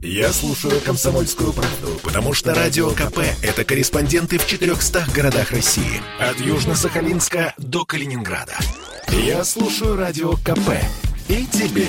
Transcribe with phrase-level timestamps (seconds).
[0.00, 6.00] Я слушаю «Комсомольскую правду», потому что «Радио КП»— это корреспонденты в 400 городах России.
[6.20, 8.56] От Южно-Сахалинска до Калининграда.
[9.08, 10.70] Я слушаю «Радио КП»
[11.28, 11.88] и тебе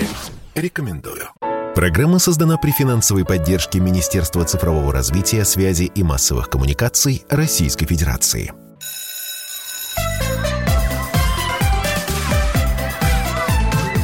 [0.55, 1.29] рекомендую.
[1.75, 8.51] Программа создана при финансовой поддержке Министерства цифрового развития, связи и массовых коммуникаций Российской Федерации.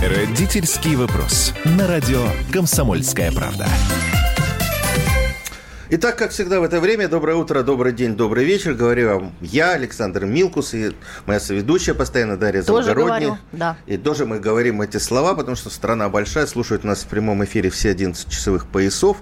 [0.06, 1.52] Родительский вопрос.
[1.64, 3.66] На радио «Комсомольская правда».
[5.90, 8.76] Итак, как всегда в это время, доброе утро, добрый день, добрый вечер.
[8.76, 13.20] Говорю вам я, Александр Милкус, и моя соведущая постоянно Дарья Тоже Завгородняя.
[13.20, 13.78] говорю, да.
[13.88, 17.72] И тоже мы говорим эти слова, потому что страна большая, слушают нас в прямом эфире
[17.72, 19.18] все 11 часовых поясов.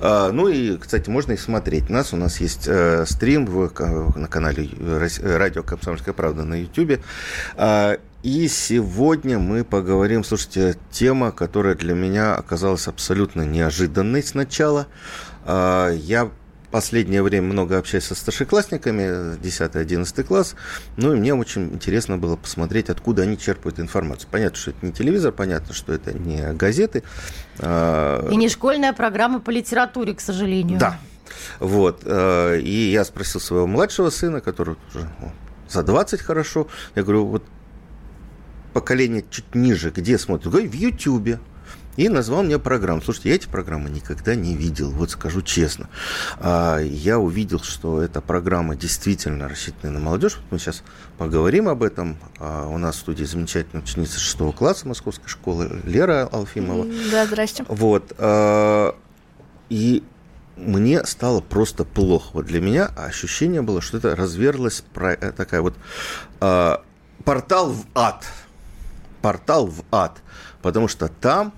[0.00, 2.12] А, ну и, кстати, можно и смотреть нас.
[2.12, 3.72] У нас есть э, стрим в,
[4.16, 4.68] на канале
[5.22, 7.00] радио «Комсомольская правда» на YouTube.
[8.22, 14.88] И сегодня мы поговорим, слушайте, тема, которая для меня оказалась абсолютно неожиданной сначала.
[15.44, 16.30] А, Я
[16.72, 20.54] последнее время много общаюсь со старшеклассниками, 10-11 класс,
[20.98, 24.28] ну и мне очень интересно было посмотреть, откуда они черпают информацию.
[24.30, 27.04] Понятно, что это не телевизор, понятно, что это не газеты.
[27.60, 30.78] а, И не школьная программа по литературе, к сожалению.
[30.78, 30.98] Да.
[31.60, 32.02] Вот.
[32.04, 35.08] э, И я спросил своего младшего сына, который уже
[35.70, 36.66] за 20 хорошо,
[36.96, 37.44] я говорю, вот
[38.72, 40.52] поколение чуть ниже, где смотрят?
[40.52, 41.38] В Ютьюбе.
[41.96, 43.02] И назвал мне программу.
[43.02, 45.88] Слушайте, я эти программы никогда не видел, вот скажу честно.
[46.38, 50.38] А, Я увидел, что эта программа действительно рассчитана на молодежь.
[50.52, 50.84] Мы сейчас
[51.18, 52.16] поговорим об этом.
[52.38, 56.86] А, У нас в студии замечательная ученица 6 класса Московской школы Лера Алфимова.
[57.10, 57.64] Да, здрасте.
[57.66, 58.12] Вот.
[58.16, 58.92] э,
[59.68, 60.04] И
[60.56, 62.28] мне стало просто плохо.
[62.34, 65.74] Вот для меня ощущение было, что это разверлась э, такая вот
[67.24, 68.24] портал в ад.
[69.22, 70.22] Портал в ад.
[70.62, 71.52] Потому что там...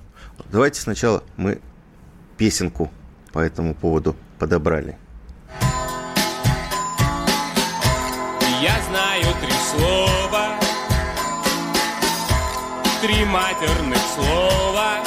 [0.50, 1.60] Давайте сначала мы
[2.36, 2.90] песенку
[3.32, 4.96] по этому поводу подобрали.
[8.60, 10.58] Я знаю три слова,
[13.00, 14.98] три матерных слова.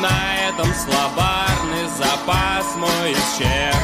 [0.00, 3.79] На этом словарный запас мой исчерпан.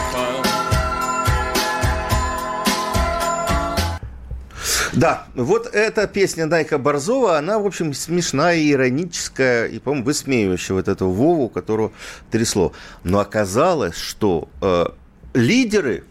[4.96, 10.88] Да, вот эта песня Найка Борзова, она, в общем, смешная ироническая, и, по-моему, высмеивающая вот
[10.88, 11.92] этого Вову, которого
[12.30, 12.72] трясло.
[13.04, 14.86] Но оказалось, что э,
[15.34, 16.04] лидеры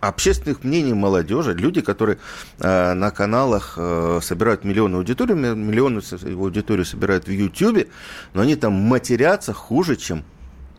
[0.00, 2.18] общественных мнений молодежи, люди, которые
[2.58, 7.86] э, на каналах э, собирают миллионы аудиторию, м- миллионы аудиторию собирают в Ютьюбе,
[8.34, 10.24] но они там матерятся хуже, чем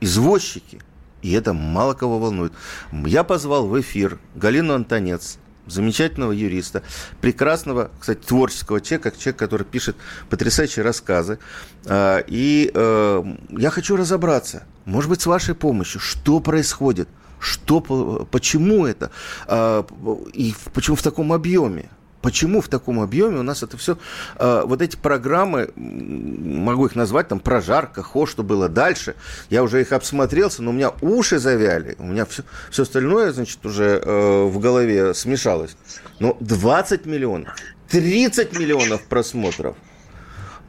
[0.02, 0.81] извозчики.
[1.22, 2.52] И это мало кого волнует.
[2.91, 6.81] Я позвал в эфир Галину Антонец, замечательного юриста,
[7.22, 9.95] прекрасного, кстати, творческого человека, человек, который пишет
[10.29, 11.39] потрясающие рассказы.
[11.85, 17.07] А, И э, я хочу разобраться, может быть, с вашей помощью, что происходит,
[17.39, 19.11] что, по- почему это,
[19.47, 19.85] а,
[20.33, 21.89] и почему в таком объеме.
[22.27, 23.97] Почему в таком объеме у нас это все,
[24.38, 29.15] вот эти программы, могу их назвать, там, прожарка, хо, что было дальше,
[29.49, 33.65] я уже их обсмотрелся, но у меня уши завяли, у меня все, все остальное, значит,
[33.65, 35.77] уже э, в голове смешалось.
[36.19, 37.55] Но 20 миллионов,
[37.91, 39.77] 30 миллионов просмотров,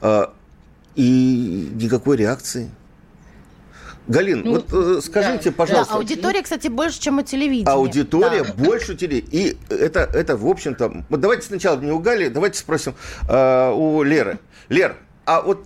[0.00, 0.26] э,
[0.94, 2.70] и никакой реакции.
[4.08, 7.70] Галин, Ну, вот э, скажите, Да, пожалуйста, аудитория, кстати, больше, чем у телевидения.
[7.70, 8.52] Аудитория Да.
[8.54, 9.18] больше теле.
[9.18, 11.04] И это, это, в общем-то...
[11.08, 12.94] Вот давайте сначала не у Гали, давайте спросим
[13.28, 14.38] э, у Леры.
[14.70, 14.96] Лер,
[15.26, 15.64] а вот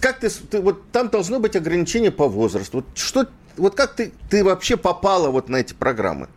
[0.00, 0.60] как ты, ты...
[0.60, 2.78] Вот там должно быть ограничение по возрасту.
[2.78, 3.26] Вот что...
[3.56, 6.28] Вот как ты, ты вообще попала вот на эти программы?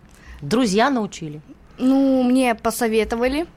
[0.42, 1.42] Друзья научили.
[1.78, 3.48] Ну, мне посоветовали.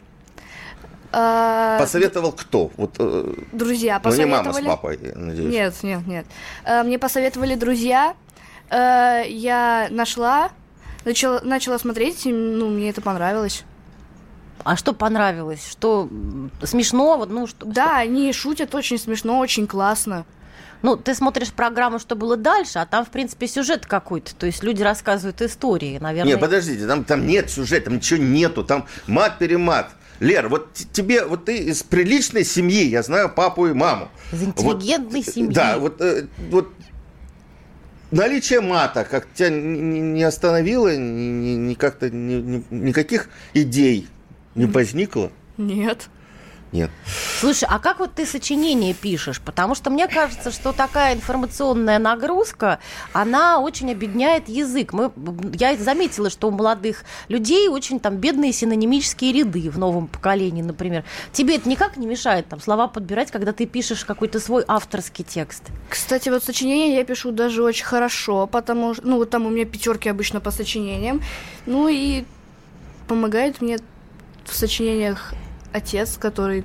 [1.12, 2.71] А, Посоветовал кто?
[2.77, 4.47] Вот, э, Друзья ну, не посоветовали.
[4.49, 5.53] мама с папой, я надеюсь.
[5.53, 6.27] Нет, нет, нет.
[6.65, 8.15] А, Мне посоветовали друзья.
[8.71, 10.51] А, Я нашла,
[11.05, 13.65] начала, начала смотреть, и, ну, мне это понравилось.
[14.65, 15.67] А что понравилось?
[15.71, 16.09] Что
[16.62, 17.17] смешно?
[17.19, 20.25] Вот, ну, что, Да, они шутят очень смешно, очень классно.
[20.82, 24.34] Ну, ты смотришь программу, что было дальше, а там, в принципе, сюжет какой-то.
[24.34, 26.33] То есть люди рассказывают истории, наверное.
[26.33, 29.91] Нет, подождите, там, там нет сюжета, там ничего нету, там мат-перемат.
[30.21, 34.09] Лер, вот тебе, вот ты из приличной семьи, я знаю папу и маму.
[34.33, 35.53] Из интеллигентной Вот, семьи.
[35.53, 36.68] Да, вот, э, вот
[38.10, 43.28] наличие мата как тебя не- не не остановило, ни, ни- ни как-то ни- ни- никаких
[43.54, 44.09] идей
[44.54, 45.33] не возникло?
[45.57, 46.09] Нет.
[46.72, 46.91] Нет.
[47.39, 49.41] Слушай, а как вот ты сочинение пишешь?
[49.41, 52.78] Потому что мне кажется, что такая информационная нагрузка,
[53.13, 54.95] она очень обедняет язык.
[54.95, 55.13] Мы,
[55.53, 61.04] я заметила, что у молодых людей очень там бедные синонимические ряды в новом поколении, например.
[61.33, 65.65] Тебе это никак не мешает там слова подбирать, когда ты пишешь какой-то свой авторский текст?
[65.91, 69.66] Кстати, вот сочинение я пишу даже очень хорошо, потому что, ну, вот там у меня
[69.66, 71.22] пятерки обычно по сочинениям.
[71.66, 72.24] Ну и
[73.09, 73.78] помогает мне
[74.47, 75.34] в сочинениях
[75.72, 76.65] отец, который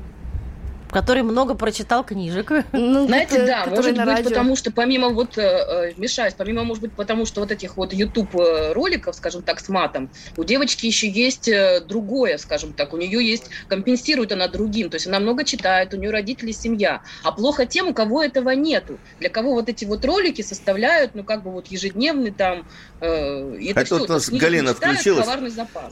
[0.92, 2.52] который много прочитал книжек.
[2.78, 4.30] Ну, Знаете, да, может быть, радио.
[4.30, 8.36] потому что помимо вот, э, мешаюсь, помимо, может быть, потому что вот этих вот YouTube
[8.36, 12.98] э, роликов, скажем так, с матом, у девочки еще есть э, другое, скажем так, у
[12.98, 17.32] нее есть, компенсирует она другим, то есть она много читает, у нее родители, семья, а
[17.32, 21.44] плохо тем, у кого этого нету, для кого вот эти вот ролики составляют, ну, как
[21.44, 22.68] бы вот ежедневный там,
[23.02, 25.28] э, это, это все, вот у нас Галина включилась.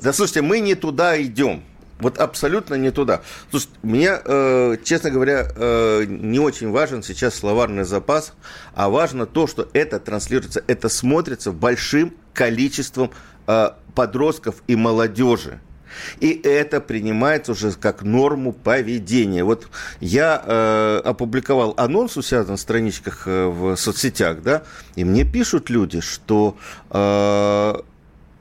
[0.01, 1.63] Да, слушайте, мы не туда идем.
[1.99, 3.21] Вот абсолютно не туда.
[3.49, 8.33] Слушай, мне, э, честно говоря, э, не очень важен сейчас словарный запас,
[8.73, 13.11] а важно то, что это транслируется, это смотрится большим количеством
[13.47, 15.61] э, подростков и молодежи.
[16.19, 19.43] И это принимается уже как норму поведения.
[19.43, 19.67] Вот
[19.99, 24.63] я э, опубликовал анонс у себя на страничках э, в соцсетях, да,
[24.95, 26.57] и мне пишут люди, что
[26.89, 27.75] э,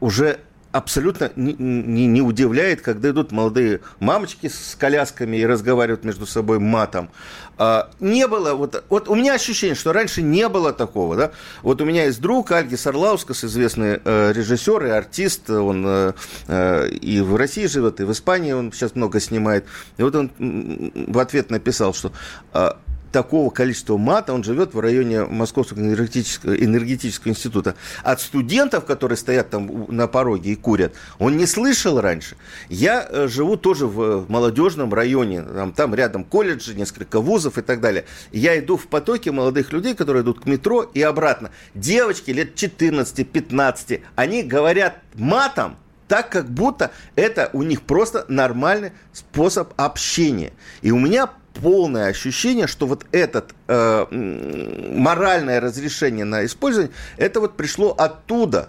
[0.01, 0.41] уже
[0.75, 6.59] абсолютно не, не, не удивляет, когда идут молодые мамочки с колясками и разговаривают между собой
[6.59, 7.11] матом.
[7.57, 11.31] А, не было, вот, вот у меня ощущение, что раньше не было такого, да.
[11.63, 16.13] Вот у меня есть друг Альгис Орлаускас, известный э, режиссер и артист, он э,
[16.49, 19.67] э, и в России живет, и в Испании он сейчас много снимает.
[19.97, 22.11] И вот он в ответ написал, что
[22.53, 22.71] э,
[23.15, 27.77] такого количества мата, он живет в районе Московского энергетического, энергетического института.
[28.03, 32.37] От студентов, которые стоят там на пороге и курят, он не слышал раньше.
[32.69, 37.81] Я э, живу тоже в молодежном районе, там, там рядом колледжи, несколько вузов и так
[37.81, 38.05] далее.
[38.33, 41.53] Я иду в потоке молодых людей, которые идут к метро и обратно.
[41.73, 45.77] Девочки лет 14-15, они говорят матом,
[46.09, 50.53] так как будто это у них просто нормальный способ общения.
[50.83, 57.57] И у меня полное ощущение, что вот это э, моральное разрешение на использование, это вот
[57.57, 58.69] пришло оттуда,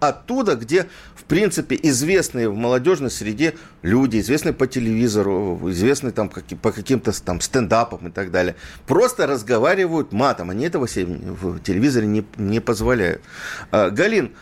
[0.00, 6.72] оттуда, где, в принципе, известные в молодежной среде люди, известные по телевизору, известные там по
[6.72, 8.56] каким-то там стендапам и так далее,
[8.86, 10.50] просто разговаривают матом.
[10.50, 13.22] Они этого себе в телевизоре не, не позволяют.
[13.70, 14.32] А, Галин,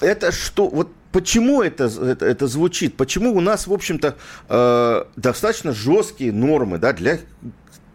[0.00, 2.94] это что, вот почему это, это, это звучит?
[2.98, 4.16] Почему у нас, в общем-то,
[4.50, 7.20] э, достаточно жесткие нормы да, для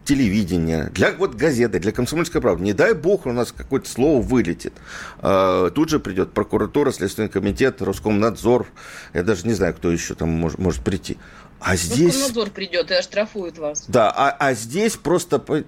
[0.04, 2.64] телевидения, для вот газеты, для комсомольской правды.
[2.64, 4.72] Не дай бог у нас какое-то слово вылетит.
[5.20, 8.66] Э, тут же придет прокуратура, Следственный комитет, Роскомнадзор.
[9.14, 11.16] Я даже не знаю, кто еще там может, может прийти.
[11.60, 12.16] А здесь...
[12.16, 13.84] Роскомнадзор придет и оштрафует вас.
[13.86, 15.64] Да, а, а здесь просто Такой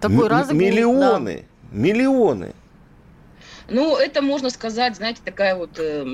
[0.00, 1.78] м- миллионы, да.
[1.78, 2.54] миллионы.
[3.68, 6.04] Ну, это можно сказать, знаете, такая вот э,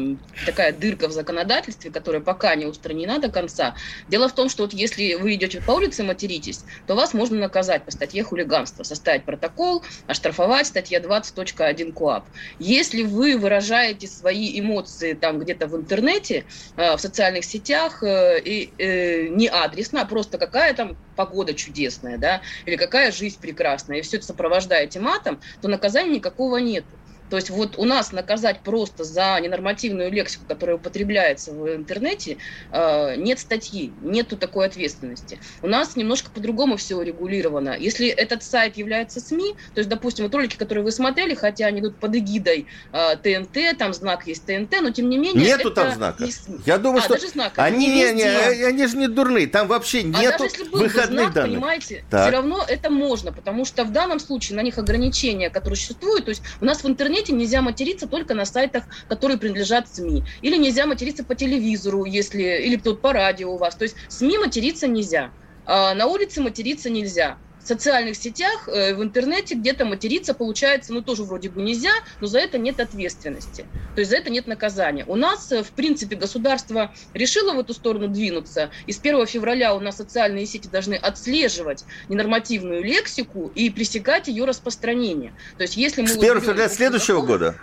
[0.47, 3.75] такая дырка в законодательстве, которая пока не устранена до конца.
[4.09, 7.85] Дело в том, что вот если вы идете по улице материтесь, то вас можно наказать
[7.85, 12.31] по статье хулиганства, составить протокол, оштрафовать, статья 20.1 КОАП.
[12.59, 16.47] Если вы выражаете свои эмоции там где-то в интернете,
[16.77, 22.17] э, в социальных сетях, э, и, э, не адресно, а просто какая там погода чудесная,
[22.17, 27.02] да, или какая жизнь прекрасная, и все это сопровождаете матом, то наказания никакого нету.
[27.33, 32.37] То есть вот у нас наказать просто за ненормативную лексику, которая употребляется в интернете,
[32.71, 35.39] э, нет статьи, нету такой ответственности.
[35.63, 37.75] У нас немножко по-другому все урегулировано.
[37.79, 41.81] Если этот сайт является СМИ, то есть, допустим, вот ролики, которые вы смотрели, хотя они
[41.81, 45.43] идут под эгидой э, ТНТ, там знак есть ТНТ, но тем не менее...
[45.43, 46.27] Нету там знака.
[46.67, 47.15] Я думаю, а, что...
[47.15, 47.65] даже знака.
[47.65, 48.25] Они, не, не,
[48.67, 51.53] они же не дурные, там вообще а нету даже если был выходных знак, данных.
[51.53, 52.27] понимаете, так.
[52.27, 56.29] все равно это можно, потому что в данном случае на них ограничения, которые существуют, то
[56.29, 60.25] есть у нас в интернете интернете нельзя материться только на сайтах, которые принадлежат СМИ.
[60.41, 63.77] Или нельзя материться по телевизору, если, или тут по радио у вас.
[63.77, 65.33] То есть СМИ материться нельзя.
[65.65, 71.03] А на улице материться нельзя в социальных сетях, э, в интернете где-то материться, получается, ну,
[71.03, 73.67] тоже вроде бы нельзя, но за это нет ответственности.
[73.95, 75.05] То есть за это нет наказания.
[75.07, 79.75] У нас, э, в принципе, государство решило в эту сторону двинуться, и с 1 февраля
[79.75, 85.33] у нас социальные сети должны отслеживать ненормативную лексику и пресекать ее распространение.
[85.57, 86.09] То есть если мы...
[86.09, 87.57] С 1 февраля следующего года?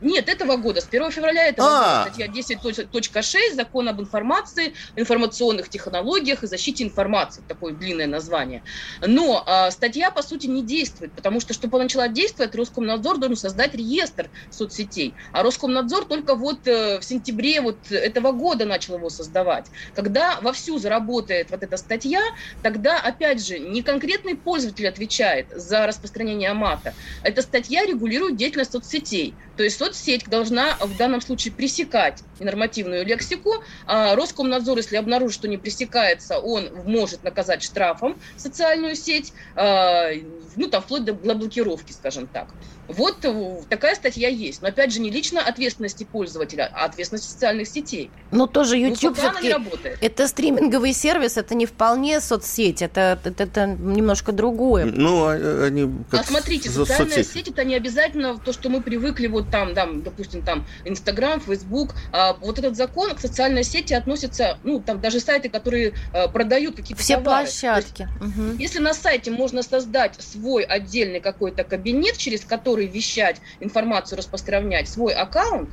[0.00, 2.04] Нет, этого года, с 1 февраля этого А.
[2.04, 8.64] года, статья 10.6 Закон об информации, информационных технологиях и защите информации, такое длинное название.
[9.00, 13.36] Но а, статья, по сути, не действует, потому что, чтобы она начала действовать, Роскомнадзор должен
[13.36, 15.16] создать реестр соцсетей.
[15.32, 19.70] А Роскомнадзор только вот э, в сентябре вот этого года начал его создавать.
[19.94, 22.20] Когда вовсю заработает вот эта статья,
[22.62, 26.94] тогда, опять же, не конкретный пользователь отвечает за распространение мата.
[27.22, 29.38] Эта статья регулирует деятельность соцсетей.
[29.56, 33.50] То есть соцсеть должна в данном случае пресекать ненормативную лексику.
[33.86, 40.10] А Роскомнадзор, если обнаружит, что не пресекается, он может наказать штрафом социальную сеть, а,
[40.56, 42.48] ну, там, вплоть до до блокировки, скажем так.
[42.88, 44.60] Вот э, такая статья есть.
[44.62, 48.10] Но, опять же, не лично ответственности пользователя, а ответственности социальных сетей.
[48.30, 49.98] Но тоже Ну, YouTube все-таки работает.
[50.02, 54.84] это стриминговый сервис, это не вполне соцсеть, это, это, это немножко другое.
[54.84, 57.32] Ну, а- они как а смотрите, социальная соцсети.
[57.32, 61.94] сеть это не обязательно то, что мы привыкли вот там, да, допустим, там Инстаграм, Фейсбук.
[62.12, 66.76] А вот этот закон к социальной сети относится, ну, там даже сайты, которые э, продают
[66.76, 67.46] какие-то Все товары.
[67.46, 68.08] То есть площадки.
[68.20, 68.58] Мгм.
[68.58, 75.12] Если на сайте можно создать свой отдельный какой-то кабинет, через который вещать информацию, распространять свой
[75.14, 75.70] аккаунт,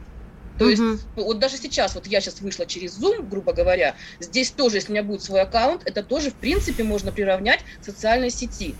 [0.62, 1.00] то есть Мгм.
[1.16, 4.94] вот даже сейчас, вот я сейчас вышла через Zoom, грубо говоря, здесь тоже, если у
[4.94, 8.76] меня будет свой аккаунт, это тоже, в принципе, можно приравнять к социальной сети.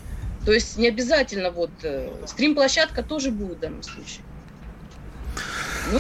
[0.46, 4.24] То есть не обязательно вот э, стрим-площадка тоже будет в данном случае.
[5.92, 6.00] Ну,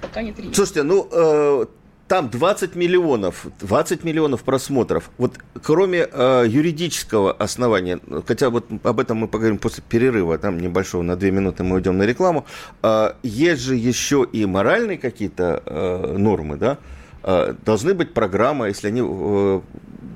[0.00, 0.54] пока нет релиза.
[0.54, 1.66] Слушайте, ну, э,
[2.12, 5.10] там 20 миллионов, 20 миллионов просмотров.
[5.16, 11.00] Вот кроме э, юридического основания, хотя вот об этом мы поговорим после перерыва, там небольшого,
[11.00, 12.44] на 2 минуты мы уйдем на рекламу,
[12.82, 16.76] э, есть же еще и моральные какие-то э, нормы, да?
[17.22, 19.60] Э, должны быть программы, если они э,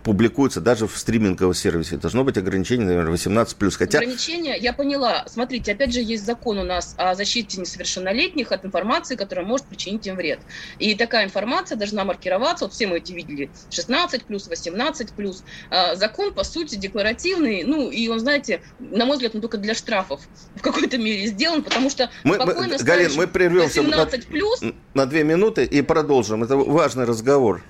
[0.04, 3.70] публикуются даже в стриминговом сервисе, должно быть ограничение, наверное, 18+.
[3.76, 5.24] Хотя Ограничения, я поняла.
[5.28, 10.06] Смотрите, опять же, есть закон у нас о защите несовершеннолетних от информации, которая может причинить
[10.06, 10.40] им вред.
[10.78, 15.42] И такая информация должна маркироваться, вот все мы эти видели, 16 плюс, 18 плюс.
[15.70, 19.74] А, Закон, по сути, декларативный, ну, и он, знаете, на мой взгляд, он только для
[19.74, 20.20] штрафов
[20.54, 24.26] в какой-то мере сделан, потому что мы, мы- спокойно Галин, ставишь мы прервемся на, 18
[24.26, 24.60] плюс,
[24.94, 26.44] на 2 минуты и продолжим.
[26.44, 27.62] Это важный разговор.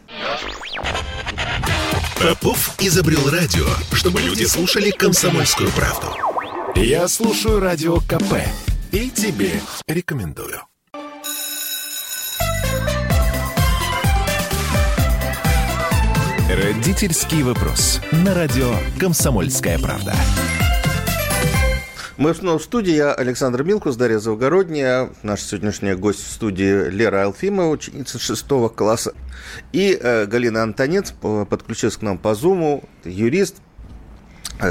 [2.27, 6.09] Попов изобрел радио, чтобы люди слушали комсомольскую правду.
[6.75, 8.43] Я слушаю радио КП
[8.91, 10.61] и тебе рекомендую.
[16.51, 18.01] Родительский вопрос.
[18.11, 20.13] На радио «Комсомольская правда».
[22.19, 22.95] Мы снова в студии.
[22.95, 25.11] Я Александр Милкус, Дарья Завгородняя.
[25.23, 29.13] Наша сегодняшняя гость в студии Лера Алфимова, ученица шестого класса.
[29.73, 33.57] И э, Галина Антонец подключилась к нам по Зуму, юрист,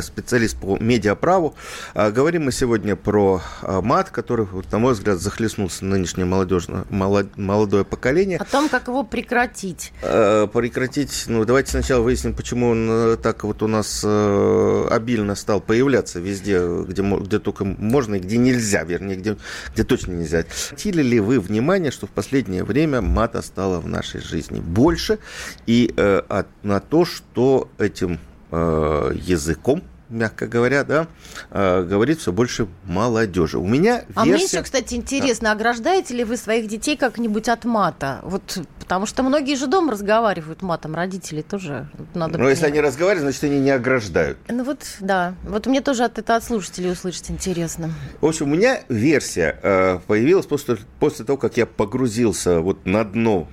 [0.01, 1.55] специалист по медиаправу.
[1.93, 7.37] А, Говорим мы сегодня про а, мат, который, на мой взгляд, захлестнулся нынешнее молодежное, молод-
[7.37, 8.37] молодое поколение.
[8.37, 9.91] О том, как его прекратить.
[10.01, 15.35] Э, прекратить, ну, давайте сначала выясним, почему он э, так вот у нас э, обильно
[15.35, 19.37] стал появляться везде, где, где только можно и где нельзя, вернее, где,
[19.73, 20.45] где точно нельзя.
[20.71, 25.19] Обратили ли вы внимание, что в последнее время мата стало в нашей жизни больше,
[25.65, 28.19] и э, на то, что этим
[28.51, 31.07] э, языком, мягко говоря, да,
[31.51, 33.57] э, говорит все больше молодежи.
[33.57, 34.57] У меня А мне версия...
[34.57, 38.19] еще, кстати, интересно, ограждаете ли вы своих детей как-нибудь от мата?
[38.23, 43.23] Вот, потому что многие же дома разговаривают матом, родители тоже надо Но если они разговаривают,
[43.23, 44.37] значит, они не ограждают.
[44.47, 45.35] Ну вот, да.
[45.43, 47.91] Вот мне тоже от, это от слушателей услышать интересно.
[48.21, 53.03] В общем, у меня версия э, появилась после, после того, как я погрузился вот на
[53.03, 53.47] дно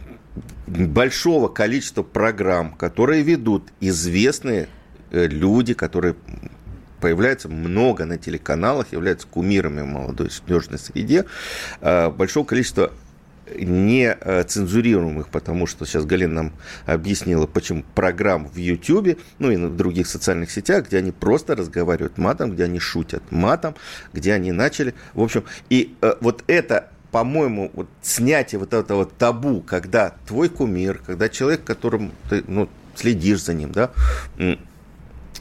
[0.67, 4.69] большого количества программ, которые ведут известные
[5.13, 6.17] люди, которые
[7.01, 11.25] появляются много на телеканалах, являются кумирами в молодой молодежной среде,
[11.81, 12.93] э, большого количества
[13.59, 16.53] не э, цензурируемых, потому что сейчас Галина нам
[16.87, 22.19] объяснила, почему программ в Ютьюбе, ну и в других социальных сетях, где они просто разговаривают
[22.19, 23.75] матом, где они шутят матом,
[24.13, 29.61] где они начали, в общем, и э, вот это по-моему, вот снятие вот этого табу,
[29.61, 33.91] когда твой кумир, когда человек, которым ты ну, следишь за ним, да,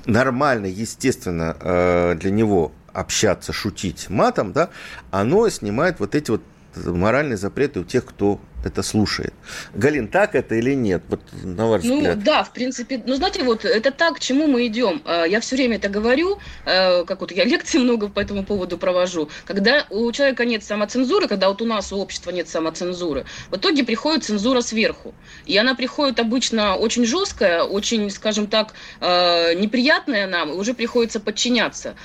[0.06, 4.70] нормально, естественно, э, для него общаться, шутить матом, да,
[5.12, 6.42] оно снимает вот эти вот
[6.76, 9.34] моральные запреты у тех, кто это слушает.
[9.74, 11.04] Галин, так это или нет?
[11.10, 12.18] Вот на ваш ну, взгляд.
[12.18, 15.02] Ну да, в принципе, ну знаете, вот это так, к чему мы идем.
[15.06, 18.78] А, я все время это говорю, э, как вот я лекции много по этому поводу
[18.78, 19.30] провожу.
[19.46, 23.84] Когда у человека нет самоцензуры, когда вот у нас у общества нет самоцензуры, в итоге
[23.84, 25.14] приходит цензура сверху.
[25.46, 31.20] И она приходит обычно очень жесткая, очень, скажем так, э, неприятная нам, и уже приходится
[31.20, 31.96] подчиняться.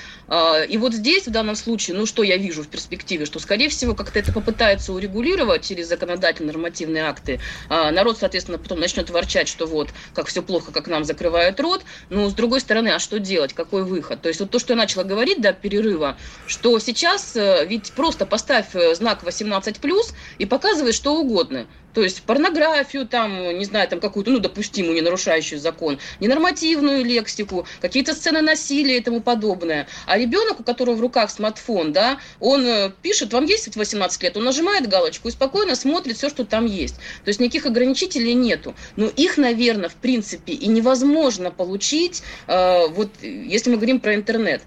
[0.68, 3.94] И вот здесь, в данном случае, ну что я вижу в перспективе, что, скорее всего,
[3.94, 7.40] как-то это попытается урегулировать через законодательные нормативные акты.
[7.68, 11.84] А, народ, соответственно, потом начнет ворчать, что вот, как все плохо, как нам закрывают рот.
[12.08, 13.52] Но, с другой стороны, а что делать?
[13.52, 14.22] Какой выход?
[14.22, 18.26] То есть вот то, что я начала говорить до перерыва, что сейчас э, ведь просто
[18.26, 21.66] поставь э, знак 18+, и показывай что угодно.
[21.96, 27.66] То есть порнографию, там, не знаю, там какую-то, ну, допустимую, не нарушающую закон, ненормативную лексику,
[27.80, 29.88] какие-то сцены насилия и тому подобное.
[30.04, 34.36] А ребенок, у которого в руках смартфон, да, он э, пишет, вам есть 18 лет,
[34.36, 36.96] он нажимает галочку и спокойно смотрит все, что там есть.
[36.96, 38.74] То есть никаких ограничителей нету.
[38.96, 44.60] Но их, наверное, в принципе и невозможно получить, э, вот если мы говорим про интернет.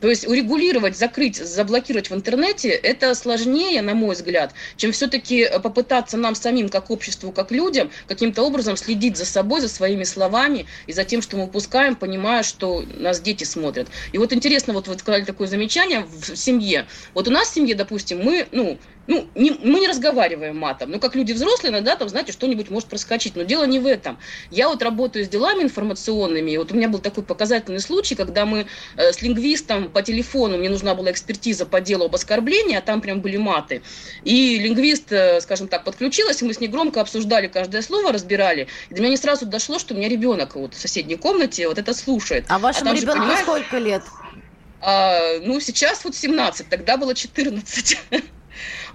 [0.00, 6.16] То есть урегулировать, закрыть, заблокировать в интернете, это сложнее, на мой взгляд, чем все-таки попытаться
[6.16, 10.92] нам самим, как обществу, как людям, каким-то образом следить за собой, за своими словами и
[10.92, 13.88] за тем, что мы упускаем, понимая, что нас дети смотрят.
[14.12, 16.86] И вот интересно, вот вы сказали такое замечание в семье.
[17.14, 20.90] Вот у нас в семье, допустим, мы, ну, ну, не, мы не разговариваем матом.
[20.90, 23.36] Ну, как люди взрослые, иногда там, знаете, что-нибудь может проскочить.
[23.36, 24.18] Но дело не в этом.
[24.50, 26.50] Я вот работаю с делами информационными.
[26.50, 30.58] И вот у меня был такой показательный случай, когда мы э, с лингвистом по телефону,
[30.58, 33.82] мне нужна была экспертиза по делу об оскорблении, а там прям были маты.
[34.24, 38.66] И лингвист, э, скажем так, подключилась, и мы с ней громко обсуждали каждое слово, разбирали.
[38.90, 41.78] И до меня не сразу дошло, что у меня ребенок вот в соседней комнате вот
[41.78, 42.44] это слушает.
[42.48, 44.02] А вашему а ребенку же, сколько лет?
[44.80, 47.98] А, ну, сейчас вот 17, тогда было 14.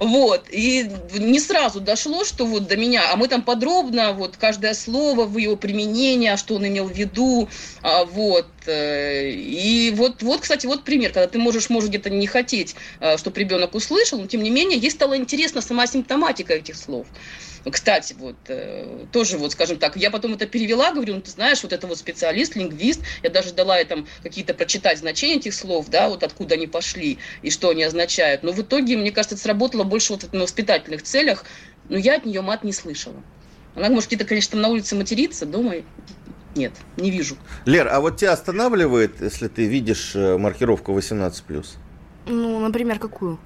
[0.02, 0.48] Вот.
[0.50, 5.26] И не сразу дошло, что вот до меня, а мы там подробно, вот каждое слово
[5.26, 7.48] в его применении, а что он имел в виду,
[7.84, 8.48] а, вот.
[8.66, 13.20] Э, и вот, вот, кстати, вот пример, когда ты можешь, может, где-то не хотеть, а,
[13.20, 17.06] чтобы ребенок услышал, но тем не менее, ей стала интересна сама симптоматика этих слов.
[17.70, 21.62] Кстати, вот э, тоже вот, скажем так, я потом это перевела, говорю, ну ты знаешь,
[21.62, 25.90] вот это вот специалист, лингвист, я даже дала ей там какие-то прочитать значения этих слов,
[25.90, 28.44] да, вот откуда они пошли и что они означают.
[28.44, 31.46] Но в итоге, мне кажется, это сработало больше вот на воспитательных целях,
[31.90, 33.22] но я от нее мат не слышала.
[33.76, 35.76] Она может где-то, конечно, на улице материться, дома
[36.56, 37.38] нет, не вижу.
[37.66, 41.66] Лер, а вот тебя останавливает, если ты видишь э, маркировку 18+.
[42.28, 43.40] Ну, например, какую?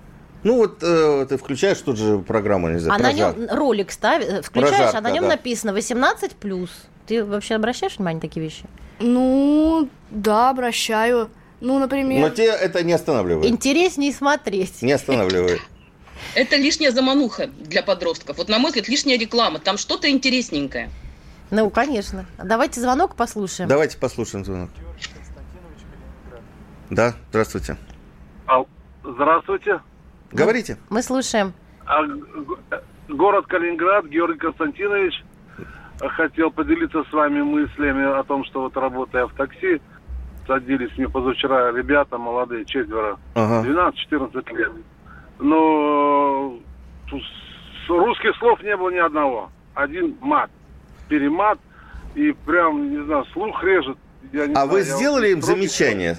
[0.45, 4.27] Ну вот э, ты включаешь тут же программу, не знаю, А на нем ролик ставишь,
[4.27, 5.29] э, включаешь, Прожарка, а на нем да.
[5.29, 6.69] написано 18 плюс.
[7.07, 8.65] Ты вообще обращаешь внимание на такие вещи?
[8.99, 11.31] Ну, да, обращаю.
[11.61, 12.21] Ну, например...
[12.21, 13.49] Но тебя это не останавливает.
[13.49, 14.83] Интереснее смотреть.
[14.83, 15.61] Не останавливает.
[16.35, 18.37] Это лишняя замануха для подростков.
[18.37, 19.57] Вот, на мой взгляд, лишняя реклама.
[19.59, 20.91] Там что-то интересненькое.
[21.49, 22.25] Ну, конечно.
[22.37, 23.67] Давайте звонок послушаем.
[23.67, 24.69] Давайте послушаем звонок.
[26.91, 27.77] Да, здравствуйте.
[29.03, 29.81] Здравствуйте.
[30.35, 30.77] Говорите.
[30.89, 31.53] Мы слушаем.
[31.85, 32.01] А,
[33.09, 35.23] город Калининград, Георгий Константинович.
[35.99, 39.81] Хотел поделиться с вами мыслями о том, что вот работая в такси,
[40.45, 43.65] садились мне позавчера ребята молодые, четверо, ага.
[44.11, 44.71] 12-14 лет.
[45.39, 46.59] Но
[47.09, 49.49] с русских слов не было ни одного.
[49.73, 50.51] Один мат,
[51.07, 51.59] перемат,
[52.15, 53.97] и прям, не знаю, слух режет.
[54.33, 56.17] Я не а знаю, вы сделали им замечание?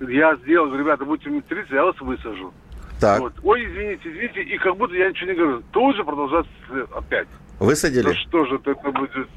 [0.00, 2.52] Я сделал, ребята, будьте материться, я вас высажу.
[3.00, 3.20] Так.
[3.20, 3.32] Вот.
[3.42, 5.62] Ой, извините, извините, и как будто я ничего не говорю.
[5.72, 6.50] Тут же продолжается
[6.94, 7.28] опять.
[7.58, 8.08] Высадили?
[8.08, 9.28] Ну что же это будет?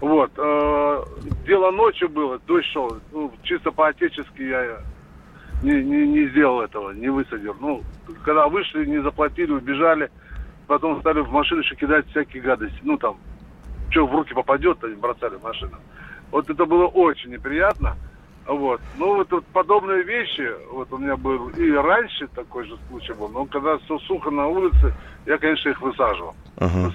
[0.00, 0.30] Вот.
[0.36, 1.02] Э,
[1.46, 2.98] дело ночью было, дождь шел.
[3.12, 4.80] Ну, чисто по-отечески я
[5.62, 7.56] не, не, не сделал этого, не высадил.
[7.60, 7.82] Ну,
[8.22, 10.10] когда вышли, не заплатили, убежали.
[10.66, 12.78] Потом стали в машину еще кидать всякие гадости.
[12.82, 13.18] Ну, там,
[13.90, 15.76] что в руки попадет, они бросали в машину.
[16.30, 17.96] Вот это было очень неприятно.
[18.46, 18.80] Вот.
[18.98, 23.28] Ну, вот, вот подобные вещи, вот у меня был и раньше такой же случай был,
[23.28, 24.92] но когда все сухо на улице,
[25.26, 26.34] я, конечно, их высаживал.
[26.56, 26.92] Ага.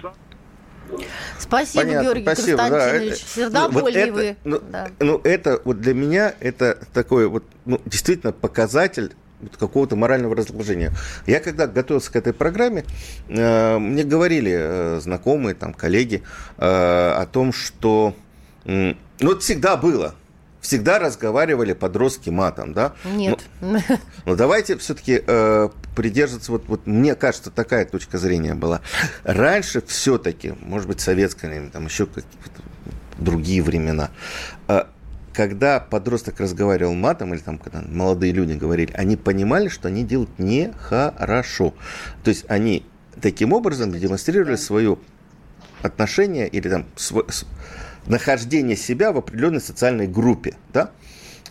[1.37, 3.09] Спасибо, Понятно, Георгий спасибо, Константинович.
[3.09, 4.37] Да, Всегда вот это, вы.
[4.43, 4.87] Ну, да.
[4.99, 9.13] ну, это вот для меня это такой вот, ну, действительно показатель
[9.57, 10.91] какого-то морального разложения.
[11.25, 12.85] Я когда готовился к этой программе,
[13.27, 16.23] э, мне говорили э, знакомые, там, коллеги
[16.57, 18.15] э, о том, что
[18.65, 20.15] э, ну, это всегда было
[20.61, 22.93] всегда разговаривали подростки матом, да?
[23.05, 23.39] Нет.
[23.61, 23.79] Ну,
[24.25, 28.81] ну давайте все-таки э, придерживаться, вот, вот мне кажется, такая точка зрения была.
[29.23, 32.61] Раньше все-таки, может быть, советское время, там еще какие-то
[33.17, 34.11] другие времена,
[34.67, 34.83] э,
[35.33, 40.37] когда подросток разговаривал матом, или там, когда молодые люди говорили, они понимали, что они делают
[40.37, 41.73] нехорошо.
[42.23, 42.85] То есть они
[43.21, 44.97] таким образом демонстрировали свое
[45.81, 47.45] отношение или там св- с-
[48.09, 50.91] нахождение себя в определенной социальной группе, да?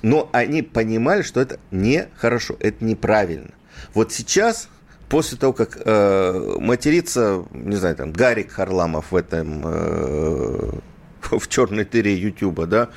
[0.03, 3.51] Но они понимали, что это нехорошо, это неправильно.
[3.95, 4.69] Вот сейчас,
[5.09, 10.71] после того, как э, матерится, не знаю, там, Гарик Харламов в этом э,
[11.31, 12.89] в черной дыре Ютуба, да,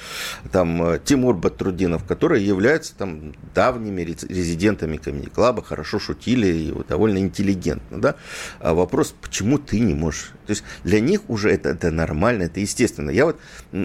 [0.52, 6.74] там э, Тимур Батрудинов, которые являются там давними рез- резидентами Комедий Клаба, хорошо шутили и
[6.88, 8.16] довольно интеллигентно, да.
[8.60, 10.32] А вопрос, почему ты не можешь?
[10.46, 13.10] То есть для них уже это, это нормально, это естественно.
[13.10, 13.40] Я вот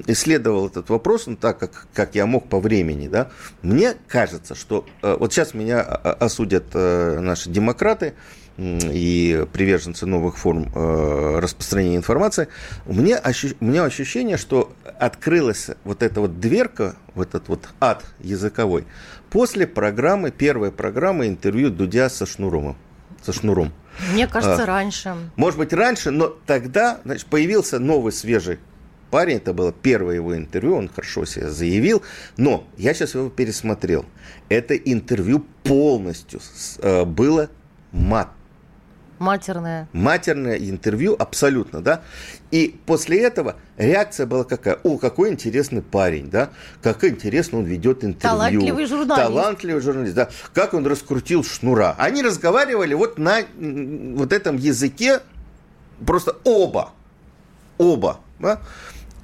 [0.07, 3.31] исследовал этот вопрос, ну, так как, как я мог по времени, да.
[3.63, 8.15] Мне кажется, что э, вот сейчас меня а, а, осудят э, наши демократы,
[8.59, 12.49] и приверженцы новых форм э, распространения информации,
[12.87, 17.69] у меня, ощу- у меня ощущение, что открылась вот эта вот дверка, вот этот вот
[17.81, 18.85] ад языковой,
[19.31, 22.77] после программы, первой программы интервью Дудя со Шнуровым.
[23.23, 23.73] Со Шнуром.
[24.13, 24.67] Мне кажется, А.
[24.67, 25.15] раньше.
[25.37, 28.59] Может быть, раньше, но тогда значит, появился новый свежий
[29.11, 29.37] парень.
[29.39, 32.03] Это было первое его интервью, он хорошо себя заявил.
[32.37, 34.05] Но я сейчас его пересмотрел.
[34.49, 36.41] Это интервью полностью
[36.81, 37.49] э, было
[37.93, 38.29] мат.
[39.19, 39.89] Матерная.
[39.93, 42.03] Матерное интервью абсолютно, да.
[42.51, 44.79] И после этого реакция была какая?
[44.83, 46.51] О, какой интересный парень, да.
[46.83, 48.21] Как интересно он ведет интервью.
[48.21, 49.17] Талантливый журналист.
[49.17, 50.29] Талантливый журналист, да.
[50.53, 51.95] Как он раскрутил шнура.
[51.99, 55.21] Они разговаривали вот на вот этом языке
[56.05, 56.93] просто оба.
[57.79, 58.21] Оба.
[58.39, 58.61] Да?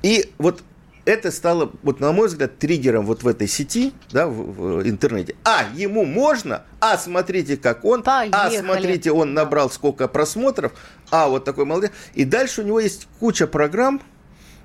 [0.03, 0.63] И вот
[1.05, 5.35] это стало, вот на мой взгляд, триггером вот в этой сети, да, в, в интернете.
[5.45, 8.59] А, ему можно, а, смотрите, как он, а, Поехали.
[8.59, 10.73] смотрите, он набрал сколько просмотров,
[11.11, 11.93] а, вот такой молодец.
[12.15, 14.01] И дальше у него есть куча программ,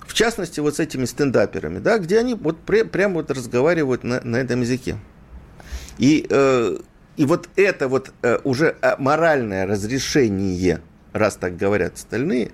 [0.06, 4.22] в частности, вот с этими стендаперами, да, где они вот пре- прямо вот разговаривают на,
[4.22, 4.98] на этом языке.
[5.98, 6.78] И, э,
[7.18, 10.82] и вот это вот э, уже э, моральное разрешение,
[11.14, 12.52] раз так говорят остальные,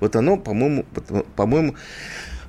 [0.00, 0.84] вот оно, по-моему,
[1.36, 1.76] по-моему,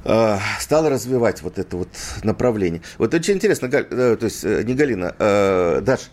[0.05, 1.89] э, стало развивать вот это вот
[2.23, 2.81] направление.
[2.97, 6.11] Вот очень интересно, Галь- э, то есть э, не Галина, Даш,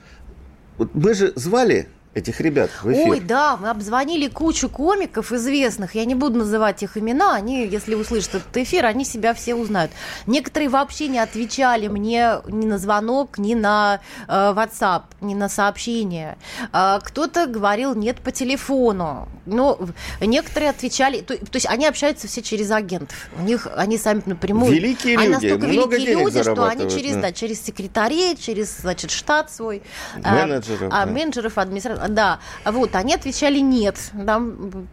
[0.79, 3.09] вот мы же звали этих ребят в эфир.
[3.09, 5.95] Ой, да, мы обзвонили кучу комиков известных.
[5.95, 7.35] Я не буду называть их имена.
[7.35, 9.93] Они, если услышат этот эфир, они себя все узнают.
[10.27, 16.37] Некоторые вообще не отвечали мне ни на звонок, ни на э, WhatsApp, ни на сообщение.
[16.73, 19.29] А, кто-то говорил нет по телефону.
[19.47, 19.79] Но
[20.21, 23.29] некоторые отвечали, то, то есть они общаются все через агентов.
[23.39, 24.73] У них они сами напрямую.
[24.73, 27.23] Великие они люди, настолько много великие люди, что они через, да.
[27.23, 29.83] да, через секретарей, через, значит, штат свой.
[30.23, 31.11] а, Менеджеров, а, да.
[31.11, 32.41] менеджеров, администраторов, да.
[32.65, 33.97] Вот, они отвечали нет.
[34.27, 34.89] Там,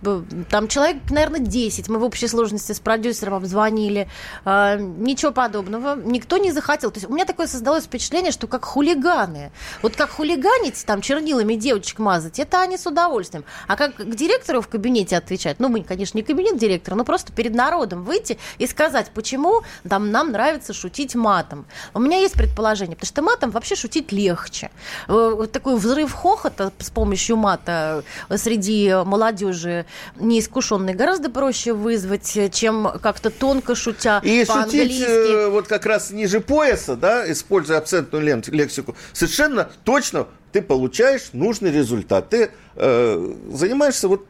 [0.49, 1.89] там человек, наверное, 10.
[1.89, 4.07] Мы в общей сложности с продюсером обзвонили.
[4.45, 5.95] А, ничего подобного.
[5.95, 6.91] Никто не захотел.
[6.91, 9.51] То есть у меня такое создалось впечатление, что как хулиганы.
[9.81, 13.45] Вот как хулиганить, там, чернилами девочек мазать, это они с удовольствием.
[13.67, 15.59] А как к директору в кабинете отвечать?
[15.59, 20.11] Ну, мы, конечно, не кабинет директора, но просто перед народом выйти и сказать, почему там
[20.11, 21.65] нам нравится шутить матом.
[21.93, 24.71] У меня есть предположение, потому что матом вообще шутить легче.
[25.07, 28.03] Э, такой взрыв хохота с помощью мата
[28.35, 29.85] среди молодежи
[30.19, 36.41] неискушенной гораздо проще вызвать, чем как-то тонко шутя И шутить э, вот как раз ниже
[36.41, 42.29] пояса, да, используя акцентную лем- лексику, совершенно точно ты получаешь нужный результат.
[42.29, 44.25] Ты э, занимаешься вот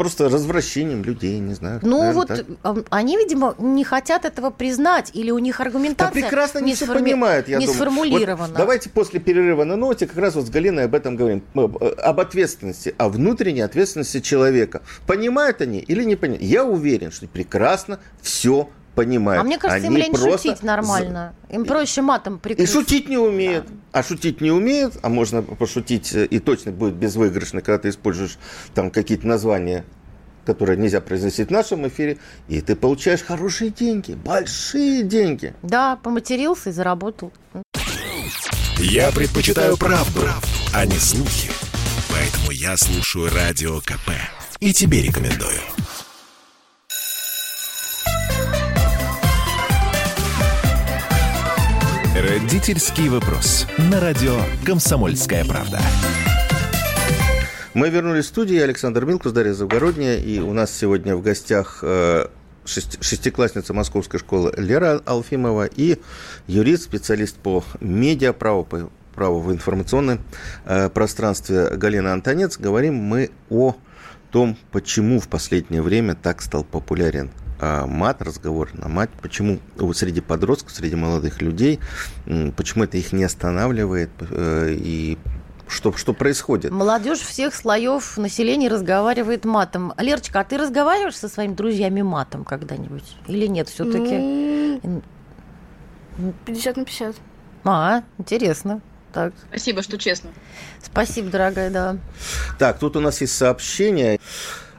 [0.00, 1.78] просто развращением людей, не знаю.
[1.82, 2.28] Ну наверное, вот
[2.62, 2.86] так.
[2.88, 7.02] они, видимо, не хотят этого признать, или у них Да аргументация прекрасно не все сформи-
[7.02, 7.76] понимают, я не думаю.
[7.76, 8.48] сформулирована.
[8.48, 11.42] Вот давайте после перерыва на ноте как раз вот с Галиной об этом говорим.
[11.54, 14.80] Э, Об ответственности, о внутренней ответственности человека.
[15.06, 16.44] Понимают они или не понимают?
[16.44, 19.40] Я уверен, что прекрасно все понимают.
[19.40, 21.34] А мне кажется, им Они лень просто шутить нормально.
[21.48, 22.70] Им проще матом И прикрыть.
[22.70, 23.66] шутить не умеют.
[23.92, 28.38] А шутить не умеют, а можно пошутить, э, и точно будет безвыигрышно, когда ты используешь
[28.74, 29.84] там какие-то названия,
[30.44, 35.54] которые нельзя произносить в нашем эфире, и ты получаешь хорошие деньги, большие деньги.
[35.62, 37.32] Да, поматерился и заработал.
[38.78, 40.22] Я предпочитаю правду,
[40.74, 41.50] а не слухи.
[42.10, 44.10] Поэтому я слушаю Радио КП.
[44.58, 45.58] И тебе рекомендую.
[52.30, 53.66] Родительский вопрос.
[53.90, 55.80] На радио «Комсомольская правда».
[57.74, 58.58] Мы вернулись в студию.
[58.58, 60.16] Я Александр Милкус, Дарья Завгородняя.
[60.16, 62.28] И у нас сегодня в гостях э,
[62.64, 65.98] шести- шестиклассница Московской школы Лера Алфимова и
[66.46, 70.20] юрист, специалист по медиаправу, по праву в информационном
[70.66, 72.58] э, пространстве Галина Антонец.
[72.58, 73.74] Говорим мы о
[74.30, 79.96] том, почему в последнее время так стал популярен э, мат, разговор на мат, почему вот
[79.96, 81.78] среди подростков, среди молодых людей,
[82.56, 85.18] почему это их не останавливает э, и
[85.68, 86.72] что, что происходит.
[86.72, 89.94] Молодежь всех слоев населения разговаривает матом.
[89.98, 93.04] Лерочка, а ты разговариваешь со своими друзьями матом когда-нибудь?
[93.28, 94.80] Или нет все-таки?
[94.82, 95.02] Ну,
[96.44, 97.16] 50 на 50.
[97.64, 98.80] А, интересно.
[99.12, 99.32] Так.
[99.48, 100.30] Спасибо, что честно.
[100.82, 101.96] Спасибо, дорогая, да.
[102.58, 104.20] Так, тут у нас есть сообщение.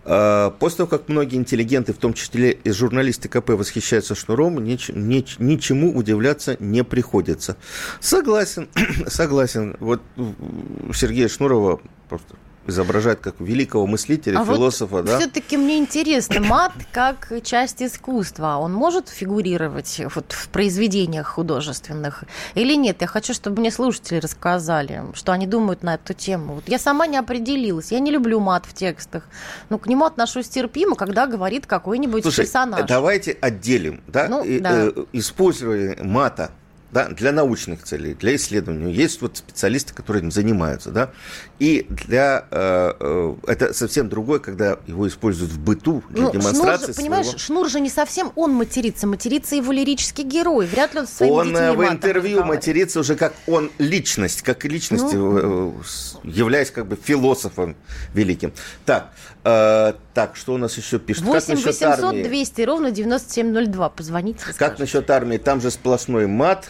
[0.03, 4.89] А, после того, как многие интеллигенты, в том числе и журналисты КП, восхищаются Шнуром, нич,
[4.89, 7.57] нич, ничему удивляться не приходится.
[7.99, 8.67] Согласен,
[9.07, 9.75] согласен.
[9.79, 10.01] Вот
[10.93, 12.35] Сергея Шнурова просто
[12.67, 15.17] изображает как великого мыслителя, а философа, вот да?
[15.19, 22.23] Все-таки мне интересно, мат как часть искусства, он может фигурировать вот в произведениях художественных
[22.55, 22.97] или нет?
[23.01, 26.55] Я хочу, чтобы мне слушатели рассказали, что они думают на эту тему.
[26.55, 29.23] Вот я сама не определилась, я не люблю мат в текстах,
[29.69, 32.85] но к нему отношусь терпимо, когда говорит какой-нибудь Слушай, персонаж.
[32.87, 34.71] давайте отделим, да, Ну, и, да.
[34.87, 36.51] э, использование мата
[36.91, 38.91] да, для научных целей, для исследований.
[38.93, 41.11] Есть вот специалисты, которые этим занимаются, да,
[41.59, 46.85] и для э, э, это совсем другое, когда его используют в быту для Ну, демонстрации.
[46.85, 50.65] Шнур же, понимаешь, своего- Шнур же не совсем он матерится, матерится его лирический герой.
[50.65, 52.45] Вряд ли он со своими Он э, в интервью разговаривает.
[52.45, 55.79] матерится уже как он личность, как личность, Ну.
[55.79, 57.75] э, с- являясь как бы философом
[58.13, 58.51] великим.
[58.85, 59.11] Так,
[59.43, 61.23] э, так, что у нас еще пишут?
[61.25, 62.23] 8 как насчет 800 армии?
[62.23, 63.89] 200 ровно 9702.
[63.89, 64.81] Позвоните, Как расскажите.
[64.83, 65.37] насчет армии?
[65.37, 66.67] Там же сплошной мат.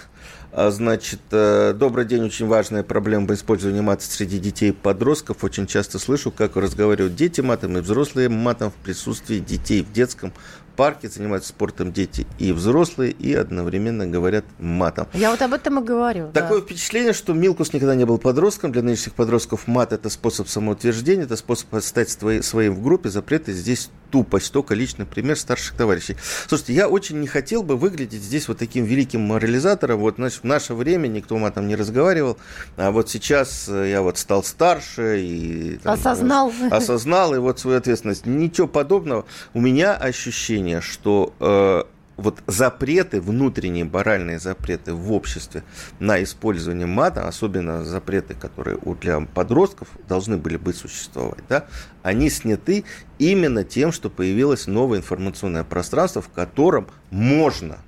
[0.53, 5.45] А, Значит, э, добрый день, очень важная проблема в использовании мата среди детей и подростков.
[5.45, 10.33] Очень часто слышу, как разговаривают дети матом и взрослые матом в присутствии детей в детском
[10.71, 15.07] парке, занимаются спортом дети и взрослые, и одновременно говорят матом.
[15.13, 16.29] Я вот об этом и говорю.
[16.33, 16.41] да.
[16.41, 18.71] Такое впечатление, что Милкус никогда не был подростком.
[18.71, 23.09] Для нынешних подростков мат– это способ самоутверждения, это способ стать свои- своим в группе.
[23.09, 26.17] Запреты здесь тупость, только личный пример старших товарищей.
[26.47, 29.99] Слушайте, я очень не хотел бы выглядеть здесь вот таким великим морализатором.
[29.99, 32.37] Вот, значит, в наше время никто матом не разговаривал,
[32.75, 35.77] а вот сейчас э, я вот стал старше и...
[35.81, 36.51] там, Осознал.
[36.61, 38.25] э, осознал и вот свою ответственность.
[38.25, 39.25] Ничего подобного.
[39.53, 41.83] У меня ощущение, что э,
[42.17, 45.63] вот запреты, внутренние моральные запреты в обществе
[45.99, 51.65] на использование мата, особенно запреты, которые у- для подростков должны были бы существовать, да,
[52.03, 52.83] они сняты
[53.17, 57.79] именно тем, что появилось новое информационное пространство, в котором можно,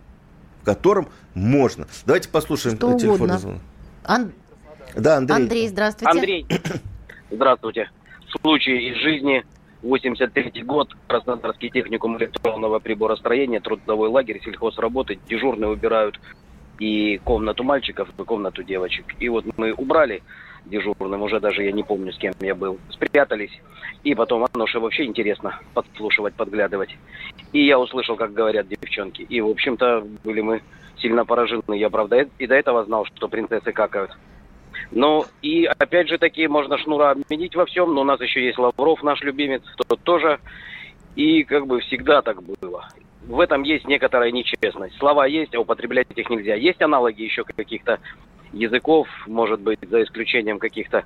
[0.62, 1.88] в котором можно.
[2.06, 3.62] Давайте послушаем Что телефонный звонок.
[4.04, 4.32] Ан-
[4.96, 5.36] Да, Андрей.
[5.38, 6.12] Андрей, здравствуйте.
[6.12, 6.48] Андрей,
[7.32, 7.90] здравствуйте.
[8.42, 9.44] Случай из жизни.
[9.84, 15.19] 83 год, Краснодарский техникум электронного приборостроения, трудовой лагерь, сельхозработы.
[15.28, 16.19] Дежурные убирают
[16.80, 19.06] и комнату мальчиков, и комнату девочек.
[19.19, 20.24] И вот мы убрали
[20.65, 23.52] дежурным, уже даже я не помню, с кем я был, спрятались.
[24.04, 26.98] И потом, оно же вообще интересно подслушивать, подглядывать.
[27.52, 29.22] И я услышал, как говорят девчонки.
[29.24, 30.62] И, в общем-то, были мы
[30.98, 31.76] сильно поражены.
[31.76, 34.12] Я, правда, и до этого знал, что принцессы какают.
[34.91, 38.58] Ну, и опять же таки, можно Шнура обменить во всем, но у нас еще есть
[38.58, 40.39] Лавров, наш любимец, тот тоже.
[41.15, 42.88] И как бы всегда так было.
[43.28, 44.98] В этом есть некоторая нечестность.
[44.98, 46.56] Слова есть, а употреблять их нельзя.
[46.56, 48.00] Есть аналоги еще каких-то
[48.52, 51.06] языков, может быть, за исключением каких-то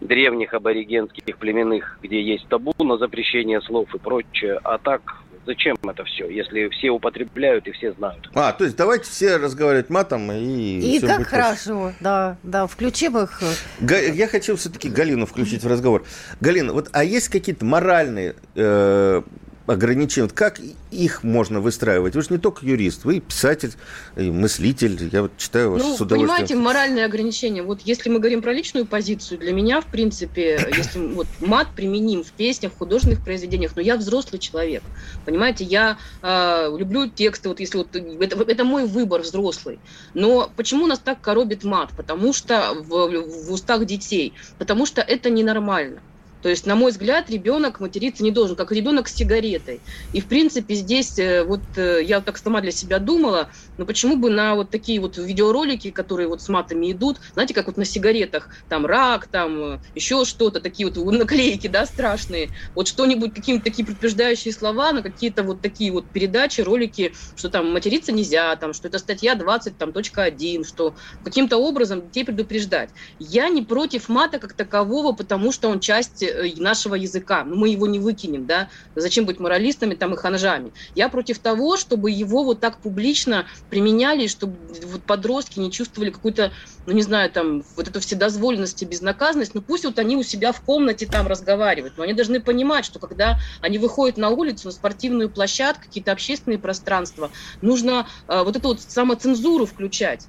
[0.00, 4.60] древних аборигенских племенных, где есть табу на запрещение слов и прочее.
[4.62, 8.30] А так, зачем это все, если все употребляют и все знают?
[8.34, 10.96] А, то есть давайте все разговаривать матом и...
[10.96, 13.42] И так будет хорошо, да, да, включим их.
[13.80, 16.04] Га- Я хочу все-таки Галину включить в разговор.
[16.40, 19.22] Галина, вот а есть какие-то моральные э,
[19.66, 20.28] ограничения?
[20.28, 22.14] Как их можно выстраивать?
[22.14, 23.72] Вы же не только юрист, вы и писатель,
[24.16, 25.08] и мыслитель.
[25.12, 26.28] Я вот читаю вас Ну, с удовольствием.
[26.28, 27.62] понимаете, моральные ограничения.
[27.62, 32.24] Вот если мы говорим про личную позицию, для меня, в принципе, если вот мат применим
[32.24, 34.82] в песнях, в художественных произведениях, но я взрослый человек.
[35.24, 39.78] Понимаете, я э, люблю тексты, вот если вот это, это мой выбор взрослый.
[40.14, 41.90] Но почему нас так коробит мат?
[41.96, 46.00] Потому что в, в устах детей, потому что это ненормально.
[46.44, 49.82] То есть, на мой взгляд, ребенок материться не должен, как ребенок с сигаретой.
[50.12, 54.16] И, в принципе, здесь э, вот э, я так сама для себя думала, но почему
[54.18, 57.86] бы на вот такие вот видеоролики, которые вот с матами идут, знаете, как вот на
[57.86, 63.64] сигаретах, там рак, там э, еще что-то, такие вот наклейки, да, страшные, вот что-нибудь, какие-то
[63.64, 68.74] такие предупреждающие слова на какие-то вот такие вот передачи, ролики, что там материться нельзя, там,
[68.74, 72.90] что это статья 20, там, точка 1, что каким-то образом детей предупреждать.
[73.18, 76.22] Я не против мата как такового, потому что он часть
[76.56, 77.44] нашего языка.
[77.44, 78.68] Ну, мы его не выкинем, да?
[78.94, 80.72] Зачем быть моралистами там и ханжами?
[80.94, 86.52] Я против того, чтобы его вот так публично применяли, чтобы вот подростки не чувствовали какую-то,
[86.86, 89.54] ну, не знаю, там, вот эту вседозволенность и безнаказанность.
[89.54, 91.94] Ну, пусть вот они у себя в комнате там разговаривают.
[91.96, 96.58] Но они должны понимать, что когда они выходят на улицу, на спортивную площадку, какие-то общественные
[96.58, 100.26] пространства, нужно э, вот эту вот самоцензуру включать.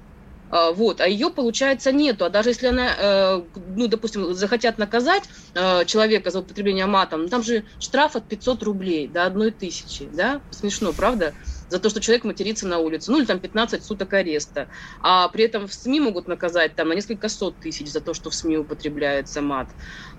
[0.48, 2.24] А, вот, а ее, получается, нету.
[2.24, 7.28] А даже если она, э, ну, допустим, захотят наказать э, человека за употребление матом, ну,
[7.28, 10.42] там же штраф от 500 рублей до одной тысячи, да?
[10.50, 11.34] Смешно, правда?
[11.68, 13.10] За то, что человек матерится на улице.
[13.10, 14.68] Ну, или там 15 суток ареста.
[15.02, 18.30] А при этом в СМИ могут наказать там на несколько сот тысяч за то, что
[18.30, 19.70] в СМИ употребляется мат.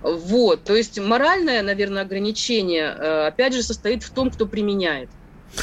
[0.02, 5.12] Вот, то есть моральное, наверное, ограничение, э, опять же, состоит в том, кто применяет.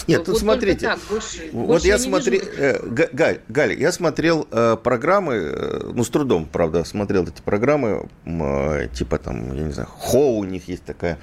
[0.06, 0.86] Нет, вот тут смотрите.
[0.86, 5.90] Так, больше, вот больше я, я смотрел, э, Галь, Галь, я смотрел э, программы, э,
[5.94, 10.44] ну с трудом, правда, смотрел эти программы, э, типа там, я не знаю, Хоу у
[10.44, 11.18] них есть такая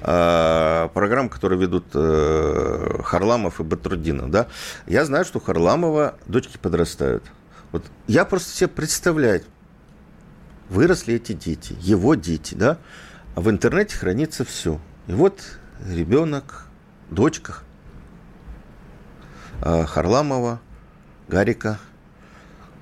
[0.00, 4.46] э, программа, которую ведут э, Харламов и Батрудинов, да.
[4.86, 7.24] Я знаю, что Харламова дочки подрастают.
[7.72, 9.42] Вот я просто себе представляю,
[10.68, 12.78] выросли эти дети, его дети, да,
[13.34, 14.78] а в интернете хранится все.
[15.06, 15.40] И вот
[15.86, 16.66] ребенок,
[17.10, 17.71] дочка Э,
[19.62, 20.60] Харламова,
[21.28, 21.78] Гарика,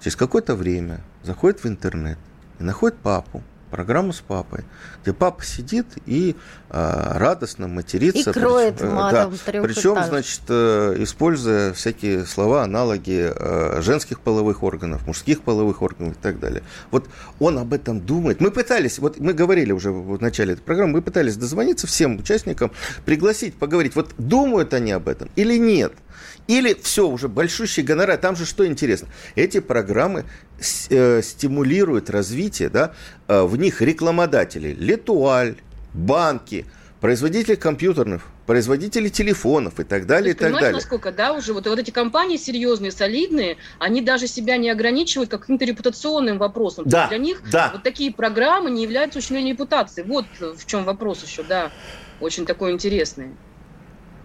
[0.03, 2.19] через какое-то время заходит в интернет
[2.59, 4.65] и находит папу, программу с папой,
[5.03, 6.37] где папа сидит и
[6.71, 8.31] э, радостно матерится.
[8.31, 14.63] И кроет причем, матом да, Причем, значит, э, используя всякие слова, аналоги э, женских половых
[14.63, 16.63] органов, мужских половых органов и так далее.
[16.91, 18.41] Вот он об этом думает.
[18.41, 22.73] Мы пытались, вот мы говорили уже в начале этой программы, мы пытались дозвониться всем участникам,
[23.05, 25.93] пригласить, поговорить, вот думают они об этом или нет.
[26.51, 28.17] Или все, уже большущий гонорар.
[28.19, 29.07] Там же что интересно?
[29.37, 30.25] Эти программы
[30.89, 32.93] э, стимулируют развитие, да,
[33.29, 35.55] э, в них рекламодатели, Летуаль,
[35.95, 36.67] банки,
[37.01, 40.73] производители компьютерных, производители телефонов и так далее, есть, и так далее.
[40.73, 45.65] насколько, да, уже вот, вот эти компании серьезные, солидные, они даже себя не ограничивают каким-то
[45.65, 46.85] репутационным вопросом.
[46.85, 47.71] Да, для них да.
[47.75, 50.03] вот такие программы не являются ущемлением репутации.
[50.03, 51.71] Вот в чем вопрос еще, да,
[52.19, 53.37] очень такой интересный.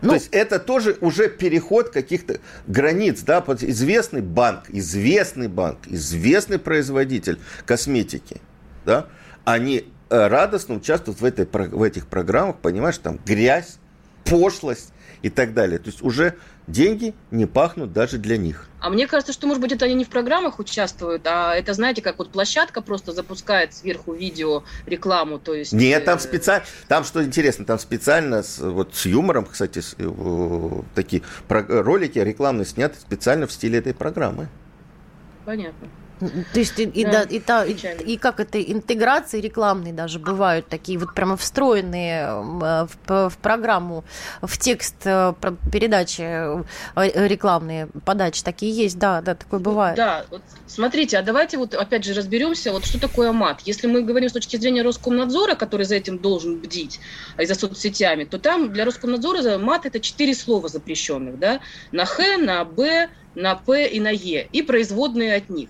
[0.06, 6.60] Ну, То есть это тоже уже переход каких-то границ, да, известный банк, известный банк, известный
[6.60, 8.40] производитель косметики,
[8.86, 9.08] да,
[9.46, 13.80] они э, радостно участвуют в, этой, в этих программах, понимаешь, там грязь,
[14.26, 15.80] пошлость и так далее.
[15.80, 16.36] То есть уже
[16.68, 18.68] деньги не пахнут даже для них.
[18.80, 22.02] А мне кажется, что, может быть, это они не в программах участвуют, а это, знаете,
[22.02, 25.74] как вот площадка просто запускает сверху видео рекламу, то есть...
[25.74, 29.96] Нет, там э, специально, там что интересно, там специально с, вот с юмором, кстати, с,
[29.98, 34.50] э, такие ролики рекламные сняты специально в стиле этой программы.
[35.46, 35.88] Понятно.
[36.20, 40.68] То есть и, да, и, да, и, и, и как это интеграции рекламные даже бывают
[40.68, 44.06] такие вот прямо встроенные э, в, в программу,
[44.42, 45.34] в текст э,
[45.72, 46.64] передачи э,
[46.96, 49.98] рекламные подачи такие есть, да, да, такое бывает.
[49.98, 53.62] Да, вот смотрите, а давайте вот опять же разберемся, вот что такое мат.
[53.66, 57.00] Если мы говорим с точки зрения Роскомнадзора, который за этим должен бдить,
[57.38, 61.60] и за соцсетями, то там для Роскомнадзора мат это четыре слова запрещенных, да,
[61.92, 65.70] на Х, на Б, на П и на Е, и производные от них.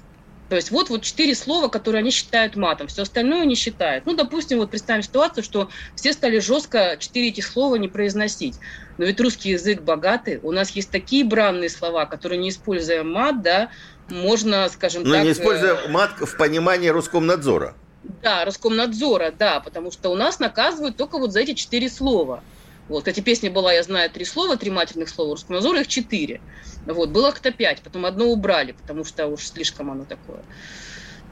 [0.49, 4.05] То есть вот, вот четыре слова, которые они считают матом, все остальное не считают.
[4.05, 8.55] Ну, допустим, вот представим ситуацию, что все стали жестко четыре этих слова не произносить.
[8.97, 13.41] Но ведь русский язык богатый, у нас есть такие бранные слова, которые не используя мат,
[13.41, 13.69] да,
[14.09, 15.23] можно, скажем Но так...
[15.23, 17.73] не используя э, мат в понимании Роскомнадзора.
[18.21, 22.43] Да, Роскомнадзора, да, потому что у нас наказывают только вот за эти четыре слова.
[22.87, 26.41] Вот, кстати, песня была «Я знаю три слова», три матерных слова, у Роскомнадзора их четыре.
[26.85, 30.41] Вот, было как-то пять, потом одно убрали, потому что уж слишком оно такое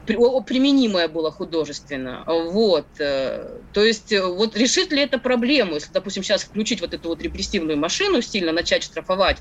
[0.06, 2.24] применимое было художественно.
[2.26, 2.86] Вот.
[2.98, 7.08] Э, то есть, э, вот решит ли это проблему, если, допустим, сейчас включить вот эту
[7.08, 9.38] вот репрессивную машину, сильно начать штрафовать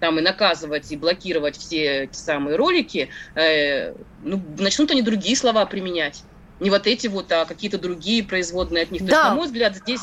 [0.00, 5.66] там и наказывать, и блокировать все эти самые ролики, э, ну, начнут они другие слова
[5.66, 6.22] применять.
[6.60, 9.04] Не вот эти вот, а какие-то другие производные от них.
[9.04, 9.08] Да.
[9.08, 10.00] То есть, на мой взгляд, здесь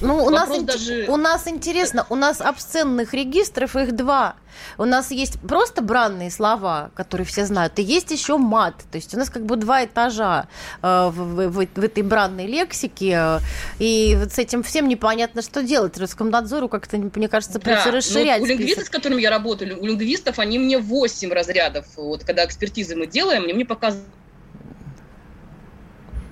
[0.00, 1.06] ну, у нас, даже...
[1.08, 4.36] у нас интересно, у нас обсценных регистров их два.
[4.76, 8.74] У нас есть просто бранные слова, которые все знают, и есть еще мат.
[8.90, 10.48] То есть у нас как бы два этажа
[10.82, 13.40] э, в, в, в этой бранной лексике,
[13.78, 15.98] и вот с этим всем непонятно, что делать.
[15.98, 18.42] Роскомнадзору как-то, мне кажется, придется да, ну, расширять.
[18.42, 21.86] у лингвистов, с которыми я работаю, у лингвистов, они мне 8 разрядов.
[21.96, 24.08] Вот когда экспертизы мы делаем, они мне показывают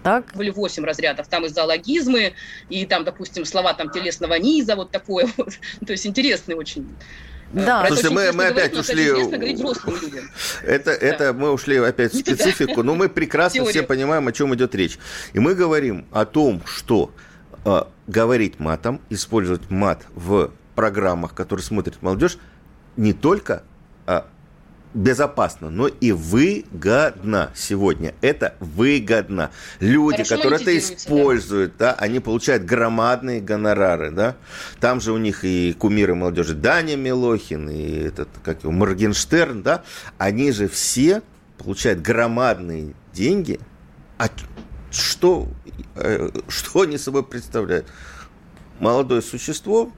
[0.07, 0.37] так.
[0.37, 1.27] Были восемь разрядов.
[1.27, 2.35] Там и зоологизмы,
[2.69, 5.55] и там, допустим, слова там телесного низа, вот такое вот.
[5.85, 6.87] То есть интересный очень
[7.53, 7.87] да.
[7.87, 9.05] Слушайте, мы, мы опять ушли...
[10.65, 14.75] Это, это мы ушли опять в специфику, но мы прекрасно все понимаем, о чем идет
[14.75, 14.99] речь.
[15.33, 17.13] И мы говорим о том, что
[17.65, 22.37] э, говорить матом, использовать мат в программах, которые смотрит молодежь,
[22.97, 23.63] не только
[24.07, 24.27] а,
[24.97, 28.15] безопасно, но и выгодно сегодня.
[28.23, 29.51] Это выгодно.
[29.79, 31.93] Люди, Хорошо которые это используют, да.
[31.93, 34.37] да, они получают громадные гонорары, да.
[34.81, 39.85] Там же у них и кумиры молодежи Даня Милохин, и этот, как его, Моргенштерн, да.
[40.17, 41.23] Они же все
[41.59, 43.61] получает громадные деньги,
[44.19, 44.29] а
[44.91, 45.47] что,
[45.95, 47.87] э, что они собой представляют?
[48.81, 49.93] Молодое существо,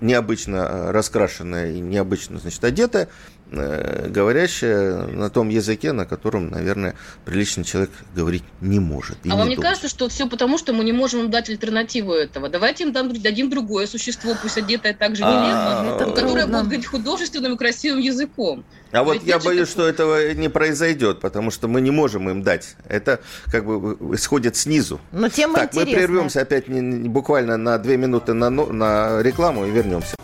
[0.00, 3.08] необычно э, раскрашенное и необычно, значит, одетое,
[3.50, 9.18] говорящая на том языке, на котором, наверное, приличный человек говорить не может.
[9.28, 12.48] А вам не кажется, что все потому, что мы не можем им дать альтернативу этого?
[12.48, 17.54] Давайте им дадим другое существо, пусть одетое так же нелепо, а, которое будет говорить художественным
[17.54, 18.64] и красивым языком.
[18.92, 22.76] А вот я боюсь, что этого не произойдет, потому что мы не можем им дать.
[22.88, 25.00] Это как бы исходит снизу.
[25.12, 30.14] Но тема Так, мы прервемся опять буквально на две минуты на, на рекламу и вернемся.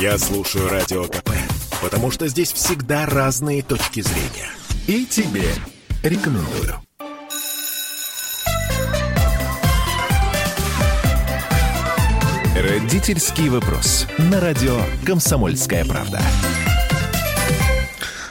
[0.00, 1.30] Я слушаю Радио КП
[1.82, 4.48] потому что здесь всегда разные точки зрения.
[4.86, 5.44] И тебе
[6.02, 6.76] рекомендую.
[12.56, 14.06] Родительский вопрос.
[14.18, 16.20] На радио «Комсомольская правда».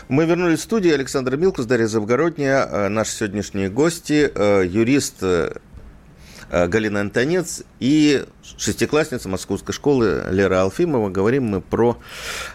[0.07, 0.95] Мы вернулись в студию.
[0.95, 5.53] Александр Милкус, Дарья Завгородняя, э, наши сегодняшние гости, э, юрист э,
[6.51, 8.25] Галина Антонец и
[8.57, 11.09] шестиклассница московской школы Лера Алфимова.
[11.09, 11.97] Говорим мы про,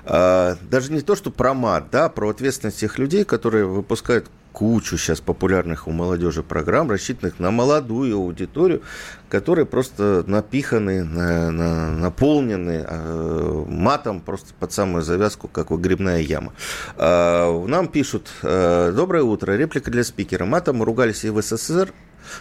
[0.05, 4.97] э, даже не то, что про мат, да, про ответственность тех людей, которые выпускают кучу
[4.97, 8.81] сейчас популярных у молодежи программ, рассчитанных на молодую аудиторию,
[9.29, 16.21] которые просто напиханы, на, на, наполнены э, матом просто под самую завязку, как вот грибная
[16.21, 16.55] яма.
[16.97, 20.47] Э, нам пишут, э, доброе утро, реплика для спикера.
[20.47, 21.93] Матом ругались и в СССР,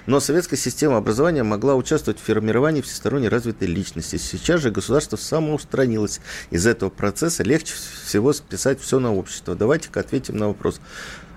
[0.05, 4.17] но советская система образования могла участвовать в формировании всесторонне развитой личности.
[4.17, 6.21] Сейчас же государство самоустранилось
[6.51, 7.43] из этого процесса.
[7.43, 7.73] Легче
[8.05, 9.55] всего списать все на общество.
[9.55, 10.79] Давайте-ка ответим на вопрос.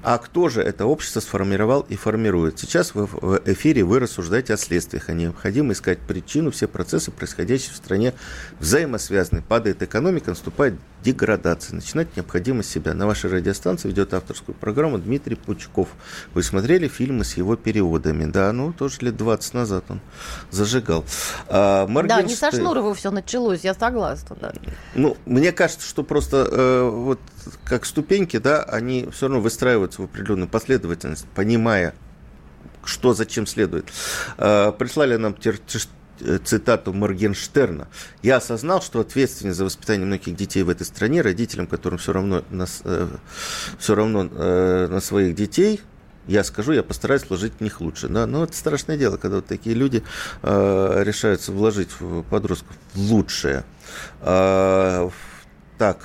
[0.03, 2.59] А кто же это общество сформировал и формирует?
[2.59, 6.51] Сейчас вы в эфире вы рассуждаете о следствиях, а необходимо искать причину.
[6.51, 8.15] Все процессы, происходящие в стране,
[8.61, 9.43] взаимосвязаны.
[9.43, 11.77] Падает экономика, наступает деградация.
[11.77, 12.95] Начинать необходимо с себя.
[12.95, 15.89] На вашей радиостанции ведет авторскую программу Дмитрий Пучков.
[16.35, 18.25] Вы смотрели фильмы с его переводами?
[18.25, 20.01] Да, ну, тоже лет 20 назад он
[20.51, 21.05] зажигал.
[21.49, 24.37] А, Да, не со Шнурова все началось, я согласна.
[24.41, 24.53] Да.
[24.95, 27.21] Ну, мне кажется, что просто э, вот
[27.65, 31.95] как ступеньки, да, они все равно выстраиваются в определенную последовательность, понимая,
[32.85, 33.87] что зачем следует.
[34.39, 35.37] Э, прислали нам
[36.45, 37.89] цитату Моргенштерна.
[38.23, 42.45] «Я осознал, что ответственность за воспитание многих детей в этой стране, родителям, которым все равно
[42.51, 43.09] на, э,
[43.79, 45.81] все равно э, на своих детей,
[46.27, 48.09] я скажу, я постараюсь вложить в них лучше.
[48.09, 48.27] Да?
[48.27, 50.05] Но это страшное дело, когда вот такие люди
[50.43, 53.65] э, решаются вложить в подростков лучшее.
[54.21, 55.09] Э,
[55.79, 56.01] так,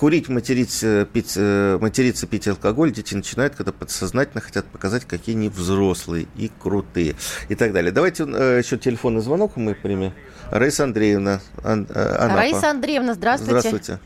[0.00, 5.50] курить, материться, пить, э, материться, пить алкоголь дети начинают, когда подсознательно хотят показать, какие они
[5.50, 7.16] взрослые и крутые
[7.50, 7.92] и так далее.
[7.92, 10.14] Давайте э, еще телефонный звонок мы примем.
[10.50, 11.40] Раиса Андреевна.
[11.62, 12.36] Ан, э, Анапа.
[12.36, 13.60] Раиса Андреевна, здравствуйте.
[13.60, 14.00] Здравствуйте.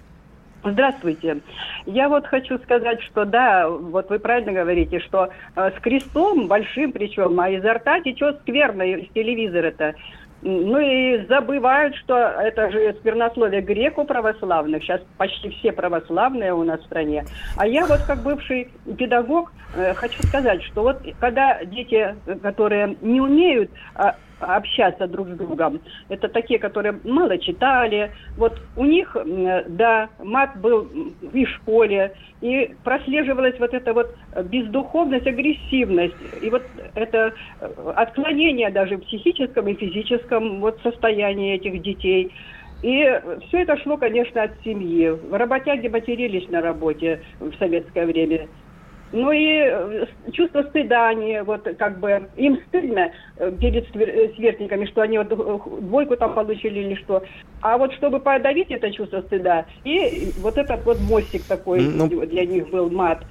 [0.64, 1.40] Здравствуйте.
[1.86, 6.90] Я вот хочу сказать, что да, вот вы правильно говорите, что э, с крестом большим
[6.90, 9.94] причем, а изо рта течет скверно из телевизора-то.
[10.47, 14.82] Ну и забывают, что это же сквернословие греку православных.
[14.82, 17.24] Сейчас почти все православные у нас в стране.
[17.57, 18.68] А я вот как бывший
[18.99, 25.37] педагог э, хочу сказать, что вот когда дети, которые не умеют а, общаться друг с
[25.37, 25.80] другом.
[26.09, 28.12] Это такие, которые мало читали.
[28.37, 29.16] Вот у них,
[29.68, 30.89] да, мат был
[31.32, 34.14] и в школе, и прослеживалась вот эта вот
[34.45, 36.62] бездуховность, агрессивность, и вот
[36.95, 42.35] это э, отклонение даже в психическом и физическом вот состоянии этих детей.
[42.82, 45.11] И все это шло, конечно, от семьи.
[45.30, 48.49] Работяги матерились на работе в советское время.
[49.14, 54.86] Ну и э, чувство стыда, они вот как бы, им стыдно э, перед э, сверстниками,
[54.86, 57.22] что они вот двойку там получили или что.
[57.60, 62.08] А вот чтобы подавить это чувство стыда, и вот этот вот мостик такой ну...
[62.26, 63.22] для них был мат.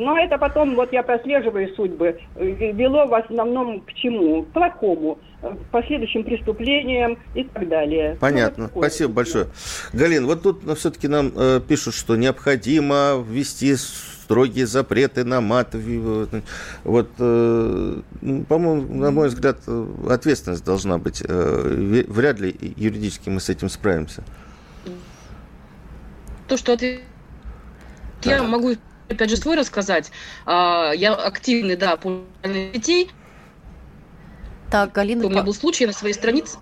[0.00, 4.42] Но это потом, вот я прослеживаю судьбы, вело в основном к чему?
[4.44, 8.16] К плохому, к последующим преступлениям и так далее.
[8.18, 8.64] Понятно.
[8.64, 9.46] Ну, вот Спасибо большое.
[9.92, 13.76] Галин, вот тут ну, все-таки нам э, пишут, что необходимо ввести
[14.30, 15.74] строгие запреты на мат.
[16.84, 19.58] Вот, э, ну, по-моему, на мой взгляд,
[20.08, 21.20] ответственность должна быть.
[21.26, 24.22] Э, вряд ли юридически мы с этим справимся.
[26.46, 27.00] То, что ответ...
[28.22, 28.36] Да.
[28.36, 28.76] Я могу
[29.08, 30.12] опять же свой рассказать.
[30.46, 33.10] А, я активный, да, по детей.
[34.70, 35.26] Так, Галина...
[35.26, 36.58] У меня был случай на своей странице.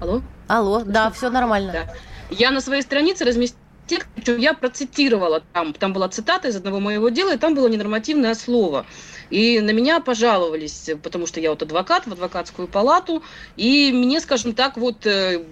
[0.00, 0.22] Алло?
[0.48, 1.72] Алло, да, все нормально.
[1.72, 1.94] Да.
[2.30, 6.80] Я на своей странице разместила текст, причем я процитировала там, там была цитата из одного
[6.80, 8.86] моего дела, и там было ненормативное слово.
[9.30, 13.22] И на меня пожаловались, потому что я вот адвокат в адвокатскую палату,
[13.56, 15.44] и мне, скажем так, вот э,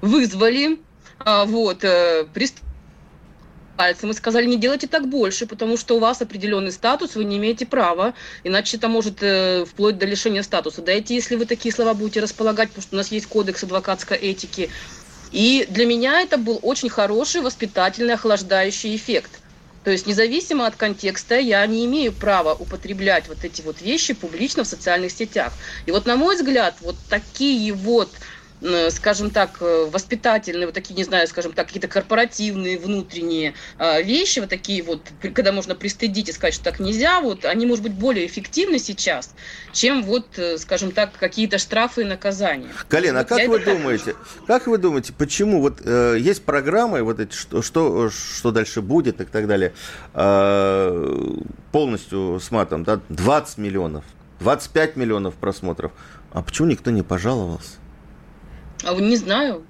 [0.00, 0.80] вызвали,
[1.18, 2.26] а, вот, э,
[3.76, 7.38] пальцем и сказали, не делайте так больше, потому что у вас определенный статус, вы не
[7.38, 10.82] имеете права, иначе это может э, вплоть до лишения статуса.
[10.82, 14.70] Дайте, если вы такие слова будете располагать, потому что у нас есть кодекс адвокатской этики.
[15.32, 19.40] И для меня это был очень хороший воспитательный охлаждающий эффект.
[19.82, 24.62] То есть независимо от контекста я не имею права употреблять вот эти вот вещи публично
[24.62, 25.54] в социальных сетях.
[25.86, 28.20] И вот на мой взгляд, вот такие вот
[28.90, 34.38] скажем так, э, воспитательные, вот такие, не знаю, скажем так, какие-то корпоративные внутренние а, вещи,
[34.38, 37.92] вот такие вот, когда можно пристыдить и сказать, что так нельзя, вот они, может быть,
[37.92, 39.34] более эффективны сейчас,
[39.72, 42.68] чем вот, э, скажем так, какие-то штрафы и наказания.
[42.88, 44.14] Колен, вот а как вы думаете,
[44.46, 49.20] как вы думаете, почему вот э, есть программы, вот эти, что, что, что дальше будет
[49.20, 49.72] и так далее,
[50.14, 51.34] э,
[51.72, 54.04] полностью с матом, да, 20 миллионов,
[54.40, 55.92] 25 миллионов просмотров,
[56.32, 57.81] а почему никто не пожаловался?
[58.84, 59.62] А не знаю.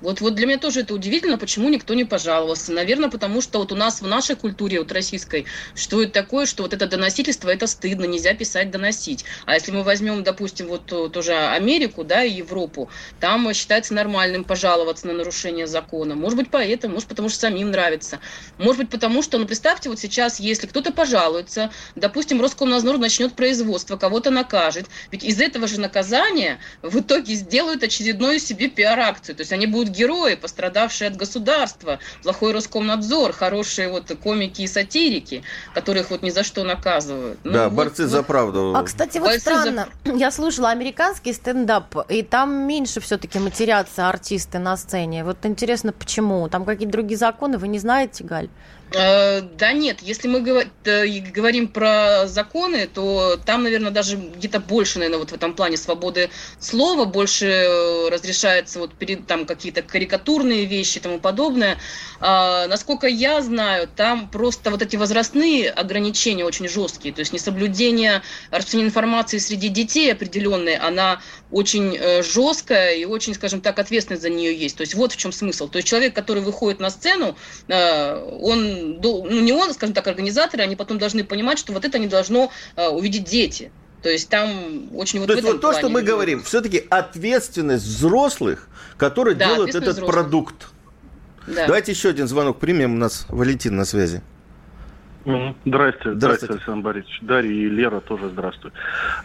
[0.00, 2.72] Вот, вот для меня тоже это удивительно, почему никто не пожаловался.
[2.72, 6.72] Наверное, потому что вот у нас в нашей культуре, вот российской, существует такое, что вот
[6.72, 9.24] это доносительство, это стыдно, нельзя писать доносить.
[9.46, 12.88] А если мы возьмем, допустим, вот тоже Америку, да, и Европу,
[13.20, 16.14] там считается нормальным пожаловаться на нарушение закона.
[16.14, 18.20] Может быть, поэтому, может, потому что самим нравится.
[18.58, 23.96] Может быть, потому что, ну, представьте, вот сейчас, если кто-то пожалуется, допустим, Роскомнадзор начнет производство,
[23.96, 29.36] кого-то накажет, ведь из этого же наказания в итоге сделают очередную себе пиар-акцию.
[29.36, 35.42] То есть они будут герои, пострадавшие от государства, плохой Роскомнадзор, хорошие вот комики и сатирики,
[35.74, 37.38] которых вот ни за что наказывают.
[37.44, 38.10] Ну, да, вот, борцы вот.
[38.10, 38.74] за правду.
[38.76, 40.14] А, кстати, вот борцы странно, за...
[40.14, 45.24] я слушала американский стендап, и там меньше все-таки матерятся артисты на сцене.
[45.24, 46.48] Вот интересно, почему?
[46.48, 48.48] Там какие-то другие законы, вы не знаете, Галь?
[48.92, 55.20] Э, да нет, если мы говорим про законы, то там, наверное, даже где-то больше, наверное,
[55.20, 60.98] вот в этом плане свободы слова, больше э, разрешается вот перед там какие-то карикатурные вещи
[60.98, 61.78] и тому подобное.
[62.20, 68.22] А, насколько я знаю, там просто вот эти возрастные ограничения очень жесткие, то есть несоблюдение
[68.50, 71.20] распространения информации среди детей определенной, она
[71.50, 74.76] очень э, жесткая и очень, скажем так, ответственность за нее есть.
[74.76, 75.68] То есть вот в чем смысл.
[75.68, 77.36] То есть человек, который выходит на сцену,
[77.68, 82.06] он ну не он, скажем так, организаторы, они потом должны понимать, что вот это не
[82.06, 83.70] должно э, увидеть дети.
[84.02, 88.68] То есть там очень вот То есть вот то, что мы говорим, все-таки ответственность взрослых,
[88.96, 90.10] которые да, делают этот взрослых.
[90.10, 90.68] продукт.
[91.46, 91.66] Да.
[91.66, 92.94] Давайте еще один звонок примем.
[92.94, 94.22] У нас Валентин на связи.
[95.24, 97.18] Здрасте, здравствуйте, здравствуйте, Александр Борисович.
[97.20, 98.76] Дарья и Лера тоже здравствуйте.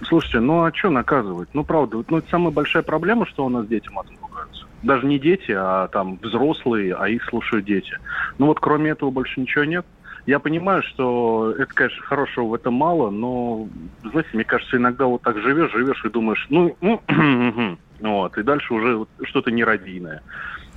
[0.04, 1.50] Слушайте, ну а что наказывать?
[1.54, 4.66] Ну, правда, ну, это самая большая проблема, что у нас дети матом ругаются.
[4.84, 7.98] Даже не дети, а там взрослые, а их слушают дети.
[8.38, 9.86] Ну вот кроме этого больше ничего нет.
[10.26, 13.70] Я понимаю, что это, конечно, хорошего в этом мало, но,
[14.04, 17.00] знаете, мне кажется, иногда вот так живешь, живешь и думаешь, ну, ну
[18.00, 20.22] вот, и дальше уже что-то нерадийное.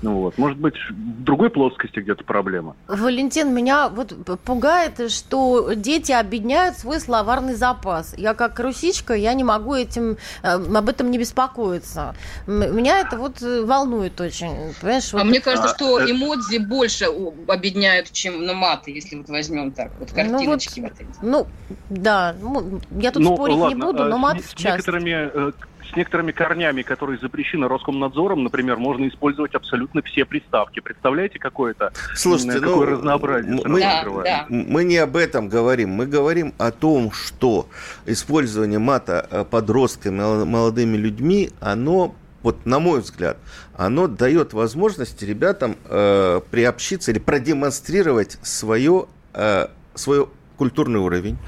[0.00, 2.76] Ну вот, может быть, в другой плоскости где-то проблема.
[2.86, 8.14] Валентин, меня вот пугает, что дети объединяют свой словарный запас.
[8.16, 12.14] Я как русичка, я не могу этим, э, об этом не беспокоиться.
[12.46, 14.74] Меня это вот э, волнует очень.
[14.80, 15.26] Понимаешь, а вот...
[15.26, 17.06] мне кажется, что э, эмодзи больше
[17.48, 21.18] объединяют, чем на маты, если вот возьмем так, вот картиночки ну, вот, вот эти.
[21.22, 21.46] Ну,
[21.90, 24.66] да, ну, я тут ну, спорить ладно, не буду, но мат в частности.
[24.66, 25.52] некоторыми
[25.90, 30.80] с некоторыми корнями, которые запрещены Роскомнадзором, например, можно использовать абсолютно все приставки.
[30.80, 34.46] Представляете, какое-то Слушайте, какое ну, разнообразие мы, да, да.
[34.48, 35.90] мы не об этом говорим.
[35.90, 37.68] Мы говорим о том, что
[38.06, 43.36] использование мата э, подростками, молодыми людьми, оно вот на мой взгляд,
[43.76, 51.38] оно дает возможность ребятам э, приобщиться или продемонстрировать свое, э, свой культурный уровень,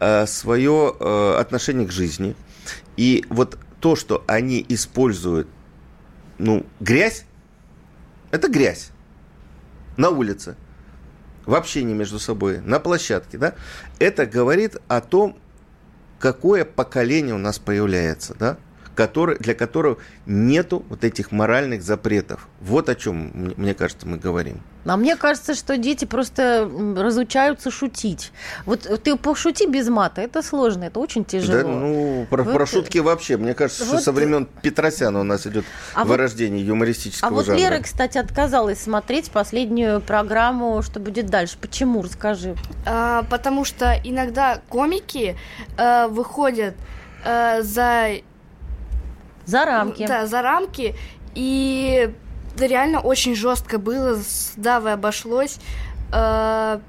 [0.00, 2.34] э, свое э, отношение к жизни.
[2.96, 5.46] И вот то, что они используют,
[6.38, 7.24] ну, грязь,
[8.32, 8.90] это грязь.
[9.96, 10.56] На улице,
[11.44, 13.54] в общении между собой, на площадке, да,
[14.00, 15.38] это говорит о том,
[16.18, 18.58] какое поколение у нас появляется, да
[18.96, 22.48] который, для которого нету вот этих моральных запретов.
[22.60, 24.62] Вот о чем, мне кажется, мы говорим.
[24.86, 28.32] А мне кажется, что дети просто разучаются шутить.
[28.64, 31.62] Вот ты пошути без мата, это сложно, это очень тяжело.
[31.62, 32.54] Да, ну, про, вот.
[32.54, 33.36] про шутки вообще.
[33.36, 33.94] Мне кажется, вот.
[33.94, 37.58] что со времен Петросяна у нас идет а вырождение вот, юмористического А вот жанра.
[37.58, 41.58] Лера, кстати, отказалась смотреть последнюю программу «Что будет дальше».
[41.60, 42.02] Почему?
[42.02, 42.54] Расскажи.
[42.86, 45.36] А, потому что иногда комики
[45.76, 46.76] а, выходят
[47.24, 48.20] а, за
[49.46, 50.06] за рамки.
[50.06, 50.94] Да, за рамки.
[51.34, 52.12] И
[52.58, 54.16] реально очень жестко было.
[54.16, 55.58] С Давой обошлось.
[56.12, 56.80] Э,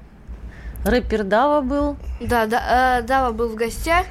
[0.84, 1.96] Рэпер Дава был.
[2.20, 4.04] Да, да, э, Дава был в гостях.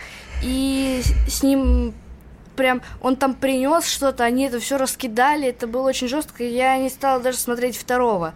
[0.44, 1.94] И с ним
[2.58, 6.90] прям он там принес что-то, они это все раскидали, это было очень жестко, я не
[6.90, 8.34] стала даже смотреть второго.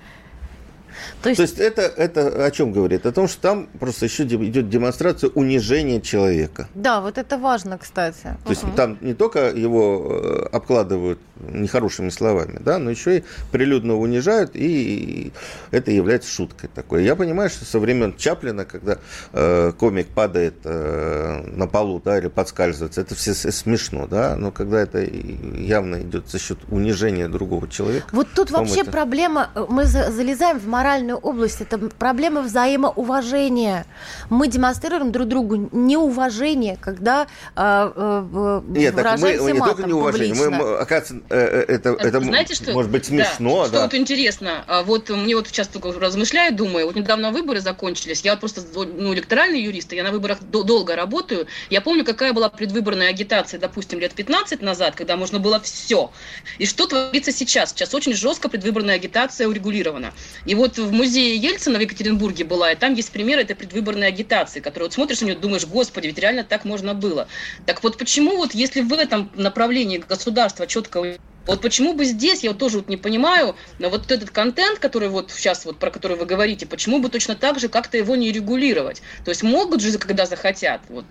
[1.21, 3.05] То есть, То есть это, это о чем говорит?
[3.05, 6.67] О том, что там просто еще идет демонстрация унижения человека.
[6.73, 8.21] Да, вот это важно, кстати.
[8.23, 8.49] То угу.
[8.49, 14.51] есть там не только его э, обкладывают нехорошими словами, да, но еще и прилюдно унижают,
[14.53, 15.31] и
[15.71, 17.03] это является шуткой такой.
[17.03, 18.97] Я понимаю, что со времен Чаплина, когда
[19.33, 24.81] э, комик падает э, на полу, да, или подскальзывается, это все смешно, да, но когда
[24.81, 28.07] это явно идет за счет унижения другого человека.
[28.11, 28.91] Вот тут вообще это...
[28.91, 33.85] проблема, э, мы залезаем в моральную область, это проблема взаимоуважения.
[34.29, 40.63] Мы демонстрируем друг другу неуважение, когда э, э, Нет, выражаемся мы, не только неуважение, публично.
[40.63, 43.63] мы, оказывается, Э, э, это, это Знаете, что, может быть смешно.
[43.63, 47.61] Да, что вот интересно, а вот мне вот сейчас только размышляю, думаю, вот недавно выборы
[47.61, 52.49] закончились, я просто ну, электоральный юрист, я на выборах долго работаю, я помню, какая была
[52.49, 56.11] предвыборная агитация, допустим, лет 15 назад, когда можно было все.
[56.57, 57.69] И что творится сейчас?
[57.69, 60.13] Сейчас очень жестко предвыборная агитация урегулирована.
[60.45, 64.59] И вот в музее Ельцина в Екатеринбурге была, и там есть пример этой предвыборной агитации,
[64.59, 67.27] которую вот смотришь на нее, думаешь, господи, ведь реально так можно было.
[67.65, 71.17] Так вот почему вот если в этом направлении государство четко
[71.47, 75.09] вот почему бы здесь, я вот тоже вот не понимаю, но вот этот контент, который
[75.09, 78.31] вот сейчас вот про который вы говорите, почему бы точно так же как-то его не
[78.31, 79.01] регулировать?
[79.25, 80.81] То есть могут же, когда захотят.
[80.89, 81.05] Вот.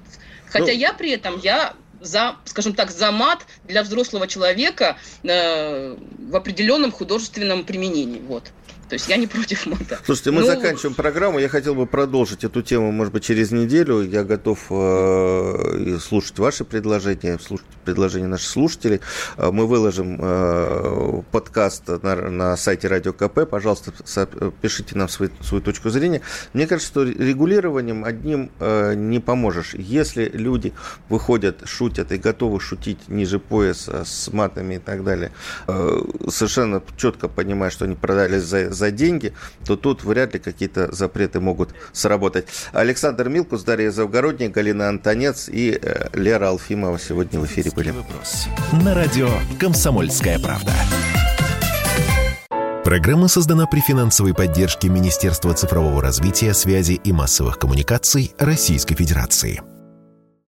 [0.47, 5.97] Хотя ну, я при этом, я за, скажем так, за мат для взрослого человека э,
[5.97, 8.21] в определенном художественном применении.
[8.21, 8.51] Вот.
[8.91, 10.01] То есть я не против мата.
[10.05, 10.47] Слушайте, мы ну...
[10.49, 11.39] заканчиваем программу.
[11.39, 14.03] Я хотел бы продолжить эту тему, может быть, через неделю.
[14.03, 19.01] Я готов э, слушать ваши предложения, слушать предложения наших слушателей.
[19.37, 23.49] Э, мы выложим э, подкаст на, на сайте Радио КП.
[23.49, 23.93] Пожалуйста,
[24.61, 26.21] пишите нам свою, свою точку зрения.
[26.53, 29.75] Мне кажется, что регулированием одним э, не поможешь.
[29.75, 30.73] Если люди
[31.09, 35.31] выходят, шутят и готовы шутить ниже пояса с матами и так далее,
[35.69, 39.33] э, совершенно четко понимая, что они продались за за деньги,
[39.65, 42.47] то тут вряд ли какие-то запреты могут сработать.
[42.73, 47.91] Александр Милкус, Дарья Завгородняя, Галина Антонец и э, Лера Алфимова сегодня в эфире были.
[47.91, 48.47] Вопрос.
[48.83, 49.29] На радио
[49.59, 50.73] «Комсомольская правда».
[52.85, 59.61] Программа создана при финансовой поддержке Министерства цифрового развития, связи и массовых коммуникаций Российской Федерации.